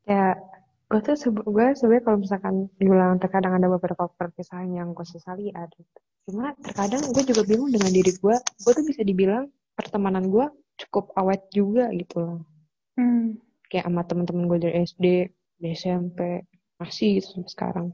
Kayak 0.04 0.36
gue 0.92 1.00
tuh 1.08 1.16
gue 1.32 1.66
sebenarnya 1.72 2.04
kalau 2.04 2.18
misalkan 2.20 2.54
dibilang 2.76 3.16
terkadang 3.16 3.56
ada 3.56 3.72
beberapa 3.72 4.12
perpisahan 4.12 4.68
yang 4.76 4.92
gue 4.92 5.06
sesali 5.08 5.48
ada. 5.56 5.80
Cuma 6.28 6.52
terkadang 6.60 7.00
gue 7.16 7.24
juga 7.24 7.48
bingung 7.48 7.72
dengan 7.72 7.88
diri 7.88 8.12
gue. 8.12 8.36
Gue 8.36 8.72
tuh 8.76 8.84
bisa 8.84 9.00
dibilang 9.00 9.48
pertemanan 9.72 10.28
gue 10.28 10.52
cukup 10.84 11.16
awet 11.16 11.40
juga 11.48 11.88
gitu 11.96 12.20
loh. 12.20 12.40
Hmm. 13.00 13.40
Kayak 13.72 13.88
sama 13.88 14.04
teman-teman 14.04 14.44
gue 14.52 14.58
dari 14.68 14.74
SD, 14.84 15.06
dari 15.56 15.72
SMP, 15.72 16.44
masih 16.76 17.24
gitu 17.24 17.40
sampai 17.40 17.52
sekarang. 17.56 17.88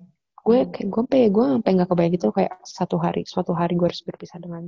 Gue 0.49 0.65
kayak 0.73 0.89
gue 0.89 1.01
sampai 1.05 1.29
gue 1.29 1.45
sampai 1.45 1.71
nggak 1.77 1.89
kebayang 1.93 2.13
gitu 2.17 2.27
kayak 2.33 2.53
satu 2.65 2.97
hari, 2.97 3.21
suatu 3.29 3.53
hari 3.53 3.77
gue 3.77 3.85
harus 3.85 4.01
berpisah 4.01 4.41
dengan 4.41 4.65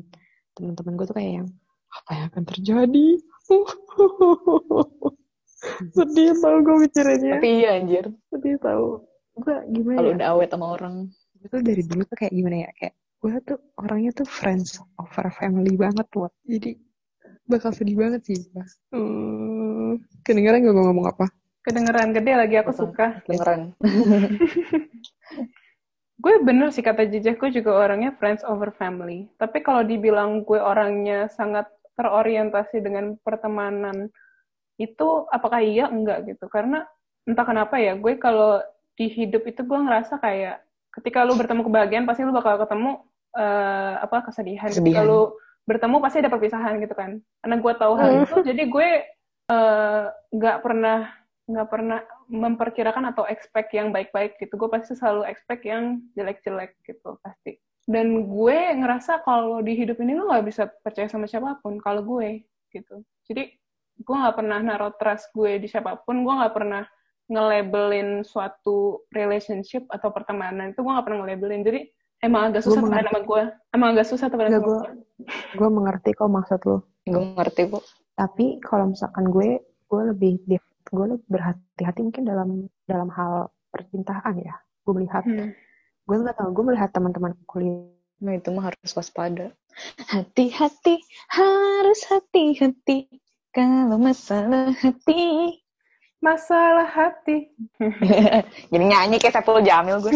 teman-teman 0.53 0.93
gue 1.01 1.07
tuh 1.09 1.17
kayak 1.17 1.33
yang 1.41 1.49
apa 1.89 2.11
yang 2.13 2.25
akan 2.29 2.45
terjadi? 2.45 3.09
Sedih 5.97 6.37
tau 6.37 6.57
gue 6.61 6.77
mikirinnya. 6.85 7.41
Tapi 7.41 7.49
iya 7.65 7.81
anjir, 7.81 8.13
Sedih 8.29 8.61
tau. 8.61 9.09
Gue 9.41 9.57
gimana 9.73 10.05
kalau 10.05 10.11
ya? 10.13 10.17
udah 10.21 10.29
awet 10.37 10.49
sama 10.53 10.67
orang. 10.77 10.95
Gue 11.41 11.49
tuh 11.49 11.61
dari 11.65 11.83
dulu 11.89 12.03
tuh 12.05 12.17
kayak 12.21 12.33
gimana 12.37 12.57
ya? 12.69 12.71
Kayak 12.77 12.95
gue 13.21 13.33
tuh 13.49 13.59
orangnya 13.81 14.13
tuh 14.13 14.29
friends 14.29 14.85
over 15.01 15.33
family 15.33 15.81
banget 15.81 16.05
tuh. 16.13 16.29
Jadi 16.45 16.77
bakal 17.49 17.73
sedih 17.73 17.97
banget 17.97 18.21
sih. 18.29 18.37
Hmm, 18.93 19.97
kedengeran 20.29 20.61
gak 20.61 20.77
gue 20.77 20.85
ngomong 20.85 21.09
apa? 21.09 21.25
Kedengeran 21.65 22.13
gede 22.13 22.33
lagi 22.37 22.57
aku 22.61 22.73
Betul. 22.73 22.93
suka. 22.93 23.07
Beneran. 23.25 23.73
Gue 26.21 26.37
bener 26.45 26.69
sih 26.69 26.85
kata 26.85 27.09
Jejak, 27.09 27.41
gue 27.41 27.51
juga 27.51 27.81
orangnya 27.81 28.13
friends 28.21 28.45
over 28.45 28.69
family. 28.77 29.25
Tapi 29.41 29.65
kalau 29.65 29.81
dibilang 29.81 30.45
gue 30.45 30.61
orangnya 30.61 31.33
sangat 31.33 31.65
terorientasi 31.97 32.85
dengan 32.85 33.17
pertemanan, 33.25 34.13
itu 34.77 35.09
apakah 35.33 35.65
iya? 35.65 35.89
Enggak 35.89 36.29
gitu. 36.29 36.45
Karena 36.53 36.85
entah 37.25 37.45
kenapa 37.49 37.81
ya, 37.81 37.97
gue 37.97 38.21
kalau 38.21 38.61
di 39.01 39.09
hidup 39.09 39.49
itu 39.49 39.65
gue 39.65 39.79
ngerasa 39.81 40.21
kayak 40.21 40.61
ketika 41.01 41.25
lu 41.25 41.41
bertemu 41.41 41.65
kebahagiaan, 41.65 42.05
pasti 42.05 42.29
lu 42.29 42.37
bakal 42.37 42.61
ketemu 42.61 43.01
eh, 43.41 43.95
apa 44.05 44.17
kesedihan. 44.29 44.69
Ketika 44.69 45.01
Kesedihan. 45.01 45.09
lu 45.09 45.21
bertemu 45.65 45.97
pasti 46.05 46.17
ada 46.21 46.33
perpisahan 46.33 46.85
gitu 46.85 46.93
kan. 46.93 47.17
Karena 47.41 47.57
gue 47.57 47.73
tahu 47.81 47.93
hal 47.97 48.11
itu, 48.29 48.37
jadi 48.45 48.63
gue 48.69 48.89
eh, 49.49 50.05
nggak 50.37 50.59
pernah 50.61 51.20
nggak 51.51 51.69
pernah 51.69 52.01
memperkirakan 52.31 53.11
atau 53.11 53.27
expect 53.27 53.75
yang 53.75 53.91
baik-baik 53.91 54.39
gitu. 54.39 54.55
Gue 54.55 54.71
pasti 54.71 54.95
selalu 54.95 55.27
expect 55.27 55.67
yang 55.67 55.99
jelek-jelek 56.15 56.79
gitu 56.87 57.19
pasti. 57.21 57.59
Dan 57.91 58.31
gue 58.31 58.59
ngerasa 58.79 59.27
kalau 59.27 59.59
di 59.59 59.75
hidup 59.75 59.99
ini 59.99 60.15
lo 60.15 60.31
nggak 60.31 60.47
bisa 60.47 60.71
percaya 60.71 61.11
sama 61.11 61.27
siapa 61.27 61.59
pun. 61.59 61.83
Kalau 61.83 62.07
gue 62.07 62.47
gitu. 62.71 63.03
Jadi 63.27 63.51
gue 64.01 64.17
nggak 64.17 64.37
pernah 64.39 64.63
naruh 64.63 64.95
trust 64.95 65.35
gue 65.35 65.59
di 65.59 65.67
siapa 65.67 65.99
pun. 66.07 66.23
Gue 66.23 66.35
nggak 66.39 66.55
pernah 66.55 66.87
nge-labelin 67.31 68.27
suatu 68.27 69.07
relationship 69.15 69.87
atau 69.91 70.11
pertemanan 70.11 70.75
itu 70.75 70.83
gue 70.83 70.93
nggak 70.93 71.07
pernah 71.07 71.19
nge-labelin. 71.27 71.63
Jadi 71.67 71.81
emang 72.23 72.55
agak 72.55 72.63
susah 72.63 72.83
mengerti. 72.83 73.07
sama 73.11 73.21
gue. 73.27 73.43
Emang 73.75 73.89
agak 73.95 74.07
susah 74.07 74.27
sama 74.31 74.47
gue 74.47 74.61
gue. 74.63 74.81
gue 75.59 75.69
mengerti 75.71 76.11
kok 76.15 76.31
maksud 76.31 76.61
lo. 76.67 76.79
Gue 77.07 77.25
ngerti 77.35 77.63
kok. 77.75 77.85
Tapi 78.15 78.61
kalau 78.61 78.93
misalkan 78.93 79.33
gue, 79.33 79.59
gue 79.65 80.03
lebih 80.15 80.39
gue 80.89 81.07
lebih 81.17 81.27
berhati-hati 81.29 82.01
mungkin 82.07 82.25
dalam 82.25 82.49
dalam 82.89 83.09
hal 83.13 83.53
percintaan 83.71 84.41
ya. 84.41 84.57
Gue 84.83 84.93
melihat, 84.97 85.23
Hmm. 85.29 85.53
gue 86.09 86.17
nggak 86.17 86.37
tahu, 86.41 86.49
gue 86.57 86.65
melihat 86.73 86.91
teman-teman 86.91 87.37
kuliah 87.45 87.93
Nah, 88.21 88.37
itu 88.37 88.53
mah 88.53 88.69
harus 88.69 88.93
waspada. 88.93 89.49
Hati-hati, 90.13 91.01
harus 91.33 92.05
hati-hati. 92.05 93.09
Kalau 93.49 93.97
masalah 93.97 94.77
hati. 94.77 95.57
Masalah 96.21 96.85
hati. 96.85 97.49
Jadi 98.71 98.85
nyanyi 98.85 99.17
kayak 99.17 99.41
Saiful 99.41 99.65
Jamil 99.65 100.05
gue. 100.05 100.13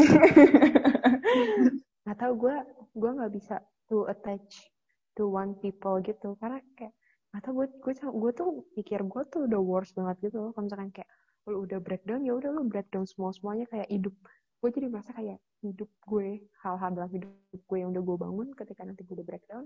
nggak 2.04 2.18
tahu 2.20 2.32
gue 2.36 2.56
gue 2.92 3.10
nggak 3.16 3.32
bisa 3.32 3.56
to 3.88 4.04
attach 4.04 4.68
to 5.16 5.32
one 5.32 5.56
people 5.64 5.96
gitu 6.04 6.36
karena 6.36 6.60
kayak 6.76 6.92
nggak 7.34 7.42
tahu 7.50 7.54
gue 7.58 7.68
gue 7.82 7.92
gue 7.98 8.32
tuh 8.38 8.48
pikir 8.78 9.02
gue 9.02 9.22
tuh 9.26 9.50
udah 9.50 9.58
worst 9.58 9.98
banget 9.98 10.30
gitu 10.30 10.38
loh 10.38 10.50
kalau 10.54 10.70
misalkan 10.70 10.94
kayak 10.94 11.10
lu 11.50 11.66
udah 11.66 11.82
breakdown 11.82 12.22
ya 12.22 12.32
udah 12.38 12.50
lu 12.54 12.62
breakdown 12.70 13.04
semua 13.10 13.34
semuanya 13.34 13.66
kayak 13.66 13.90
hidup 13.90 14.14
gue 14.62 14.70
jadi 14.70 14.86
merasa 14.86 15.10
kayak 15.12 15.42
hidup 15.60 15.90
gue 16.06 16.46
hal-hal 16.62 16.90
dalam 16.94 17.10
hidup 17.10 17.34
gue 17.50 17.78
yang 17.82 17.90
udah 17.90 18.02
gue 18.06 18.16
bangun 18.22 18.48
ketika 18.54 18.86
nanti 18.86 19.02
gue 19.02 19.18
udah 19.18 19.26
breakdown 19.26 19.64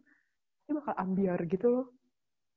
ini 0.64 0.72
bakal 0.80 0.94
ambiar 0.96 1.40
gitu 1.44 1.68
loh 1.68 1.86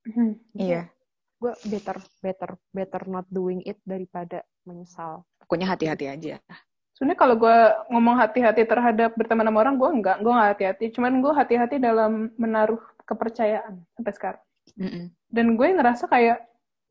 Hmm. 0.02 0.34
Iya. 0.58 0.90
gue 1.38 1.52
better 1.70 1.94
better 2.18 2.50
better 2.74 3.02
not 3.06 3.22
doing 3.30 3.62
it 3.62 3.78
daripada 3.86 4.42
menyesal 4.66 5.22
Pokoknya 5.52 5.74
hati-hati 5.74 6.08
aja. 6.08 6.40
Sebenarnya 6.96 7.18
kalau 7.18 7.36
gue 7.36 7.56
ngomong 7.92 8.16
hati-hati 8.16 8.64
terhadap 8.64 9.12
berteman 9.20 9.44
sama 9.44 9.60
orang, 9.60 9.76
gue 9.76 9.90
enggak. 10.00 10.16
Gue 10.24 10.32
nggak 10.32 10.50
hati-hati. 10.56 10.84
Cuman 10.96 11.20
gue 11.20 11.32
hati-hati 11.34 11.76
dalam 11.76 12.32
menaruh 12.40 12.80
kepercayaan 13.04 13.84
sampai 13.92 14.12
sekarang. 14.16 14.42
Mm-mm. 14.78 15.10
Dan 15.28 15.58
gue 15.58 15.68
ngerasa 15.74 16.06
kayak, 16.06 16.38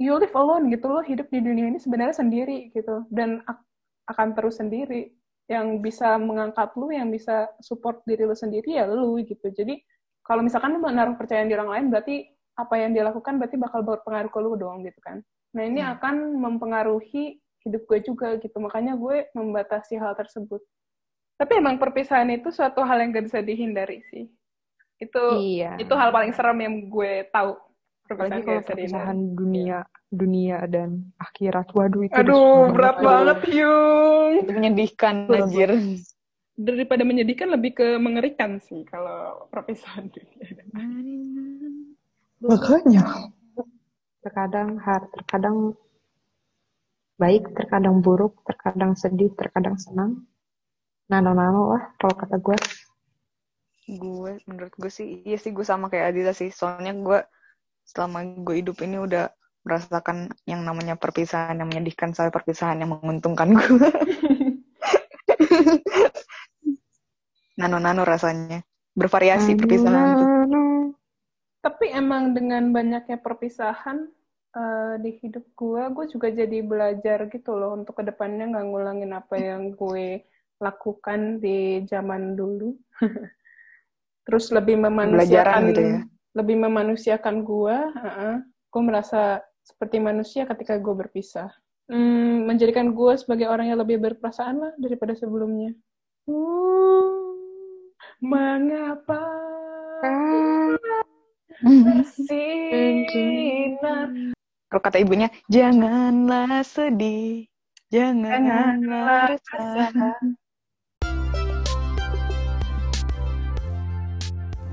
you 0.01 0.13
live 0.17 0.33
alone 0.33 0.67
gitu 0.69 0.87
loh. 0.89 1.03
Hidup 1.05 1.29
di 1.29 1.39
dunia 1.39 1.69
ini 1.71 1.79
sebenarnya 1.79 2.19
sendiri 2.21 2.69
gitu. 2.73 3.05
Dan 3.09 3.41
ak- 3.47 3.65
akan 4.11 4.33
terus 4.35 4.59
sendiri. 4.59 5.13
Yang 5.51 5.83
bisa 5.83 6.15
mengangkat 6.15 6.71
lu, 6.79 6.91
yang 6.95 7.11
bisa 7.11 7.51
support 7.59 8.01
diri 8.07 8.23
lu 8.23 8.35
sendiri 8.37 8.79
ya 8.79 8.87
lu 8.87 9.19
gitu. 9.19 9.51
Jadi 9.51 9.83
kalau 10.23 10.45
misalkan 10.45 10.77
lu 10.77 10.79
menaruh 10.79 11.17
kepercayaan 11.19 11.49
di 11.51 11.55
orang 11.57 11.71
lain, 11.75 11.85
berarti 11.91 12.15
apa 12.55 12.75
yang 12.79 12.91
dia 12.95 13.03
lakukan 13.03 13.35
berarti 13.35 13.57
bakal 13.59 13.81
berpengaruh 13.83 14.31
ke 14.31 14.39
lu 14.39 14.55
dong 14.55 14.85
gitu 14.87 14.99
kan. 15.03 15.19
Nah 15.51 15.63
ini 15.67 15.83
Hmm. 15.83 15.97
akan 15.97 16.15
mempengaruhi 16.39 17.41
hidup 17.67 17.83
gue 17.89 17.99
juga 17.99 18.39
gitu. 18.39 18.55
Makanya 18.63 18.95
gue 18.95 19.27
membatasi 19.35 19.99
hal 19.99 20.15
tersebut. 20.15 20.63
Tapi 21.35 21.57
emang 21.57 21.81
perpisahan 21.81 22.29
itu 22.31 22.53
suatu 22.53 22.85
hal 22.85 23.01
yang 23.01 23.11
gak 23.11 23.25
bisa 23.27 23.39
dihindari 23.41 24.05
sih. 24.13 24.29
Itu 25.01 25.23
iya 25.41 25.81
itu 25.81 25.93
hal 25.97 26.13
paling 26.13 26.31
serem 26.31 26.61
yang 26.61 26.75
gue 26.87 27.25
tahu. 27.33 27.57
apalagi 28.11 28.43
kalau 28.43 28.59
perpisahan 28.67 29.17
dunia 29.39 29.87
dunia 30.11 30.67
dan 30.67 31.15
akhirat 31.15 31.71
waduh 31.71 32.03
itu 32.03 32.11
Aduh, 32.11 32.67
berat 32.75 32.99
banget. 32.99 33.39
banget, 33.39 33.63
Yung. 33.63 34.33
Itu 34.43 34.51
menyedihkan, 34.51 35.15
anjir. 35.31 35.71
Daripada 36.59 37.07
menyedihkan, 37.07 37.47
lebih 37.47 37.71
ke 37.79 37.87
mengerikan 37.95 38.59
sih 38.59 38.83
kalau 38.83 39.47
perpisahan 39.47 40.11
dunia. 40.11 40.43
Makanya. 42.43 43.31
Terkadang 44.21 44.77
har, 44.83 45.07
terkadang 45.15 45.73
baik, 47.15 47.47
terkadang 47.55 48.03
buruk, 48.03 48.43
terkadang 48.43 48.93
sedih, 48.99 49.31
terkadang 49.39 49.79
senang. 49.79 50.27
Nano-nano 51.07 51.79
lah 51.79 51.95
kalau 51.95 52.13
kata 52.19 52.35
gue. 52.43 52.57
Gue 53.91 54.39
menurut 54.47 54.73
gue 54.75 54.91
sih 54.91 55.23
iya 55.27 55.35
sih 55.35 55.51
gue 55.51 55.65
sama 55.67 55.91
kayak 55.91 56.15
Adila 56.15 56.33
sih 56.35 56.47
soalnya 56.53 56.95
gue 56.95 57.19
selama 57.83 58.23
gue 58.23 58.55
hidup 58.63 58.79
ini 58.83 58.97
udah 59.03 59.27
merasakan 59.61 60.33
yang 60.49 60.65
namanya 60.65 60.97
perpisahan 60.97 61.61
yang 61.61 61.69
menyedihkan 61.69 62.17
sampai 62.17 62.33
perpisahan 62.33 62.81
yang 62.81 62.97
menguntungkan 62.97 63.53
gue. 63.53 63.77
Nano-nano 67.61 68.01
rasanya. 68.01 68.65
Bervariasi 68.97 69.53
perpisahan 69.55 70.17
tuh. 70.17 70.27
Tapi 71.61 71.93
emang 71.93 72.33
dengan 72.33 72.73
banyaknya 72.73 73.21
perpisahan 73.21 74.09
uh, 74.57 74.97
di 74.97 75.21
hidup 75.21 75.45
gue, 75.53 75.81
gue 75.93 76.05
juga 76.09 76.33
jadi 76.33 76.65
belajar 76.65 77.29
gitu 77.29 77.53
loh 77.53 77.77
untuk 77.77 78.01
ke 78.01 78.03
depannya 78.09 78.49
nggak 78.49 78.65
ngulangin 78.65 79.13
apa 79.13 79.37
yang 79.37 79.77
gue 79.77 80.25
lakukan 80.57 81.37
di 81.37 81.85
zaman 81.85 82.33
dulu. 82.33 82.73
Terus 84.27 84.53
lebih 84.53 84.77
memanusiakan, 84.77 85.61
gitu 85.73 85.81
ya? 85.81 85.99
lebih 86.37 86.55
memanusiakan 86.61 87.35
gue. 87.43 87.77
Uh 87.77 88.07
-uh. 88.07 88.35
Gue 88.71 88.81
merasa 88.85 89.41
seperti 89.61 89.99
manusia 89.99 90.47
ketika 90.47 90.77
gue 90.77 90.93
berpisah. 90.95 91.51
Hmm, 91.91 92.47
menjadikan 92.47 92.95
gue 92.95 93.13
sebagai 93.19 93.51
orang 93.51 93.67
yang 93.67 93.79
lebih 93.83 93.99
berperasaan 93.99 94.63
lah 94.63 94.73
daripada 94.79 95.11
sebelumnya. 95.11 95.75
Uh, 96.23 97.35
mengapa? 98.23 99.19
bersinar. 101.61 102.79
Kalau 104.71 104.81
kata 104.81 104.97
ibunya, 105.03 105.27
janganlah 105.51 106.63
sedih, 106.63 107.45
janganlah 107.91 109.35
resah. 109.35 110.15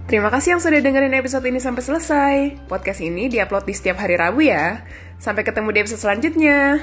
Terima 0.08 0.32
kasih 0.32 0.56
yang 0.56 0.62
sudah 0.64 0.80
dengerin 0.80 1.12
episode 1.20 1.44
ini 1.44 1.60
sampai 1.60 1.84
selesai. 1.84 2.36
Podcast 2.64 3.04
ini 3.04 3.28
diupload 3.28 3.68
di 3.68 3.76
setiap 3.76 4.00
hari 4.00 4.16
Rabu 4.16 4.40
ya. 4.40 4.80
Sampai 5.20 5.44
ketemu 5.44 5.68
di 5.68 5.84
episode 5.84 6.00
selanjutnya. 6.00 6.80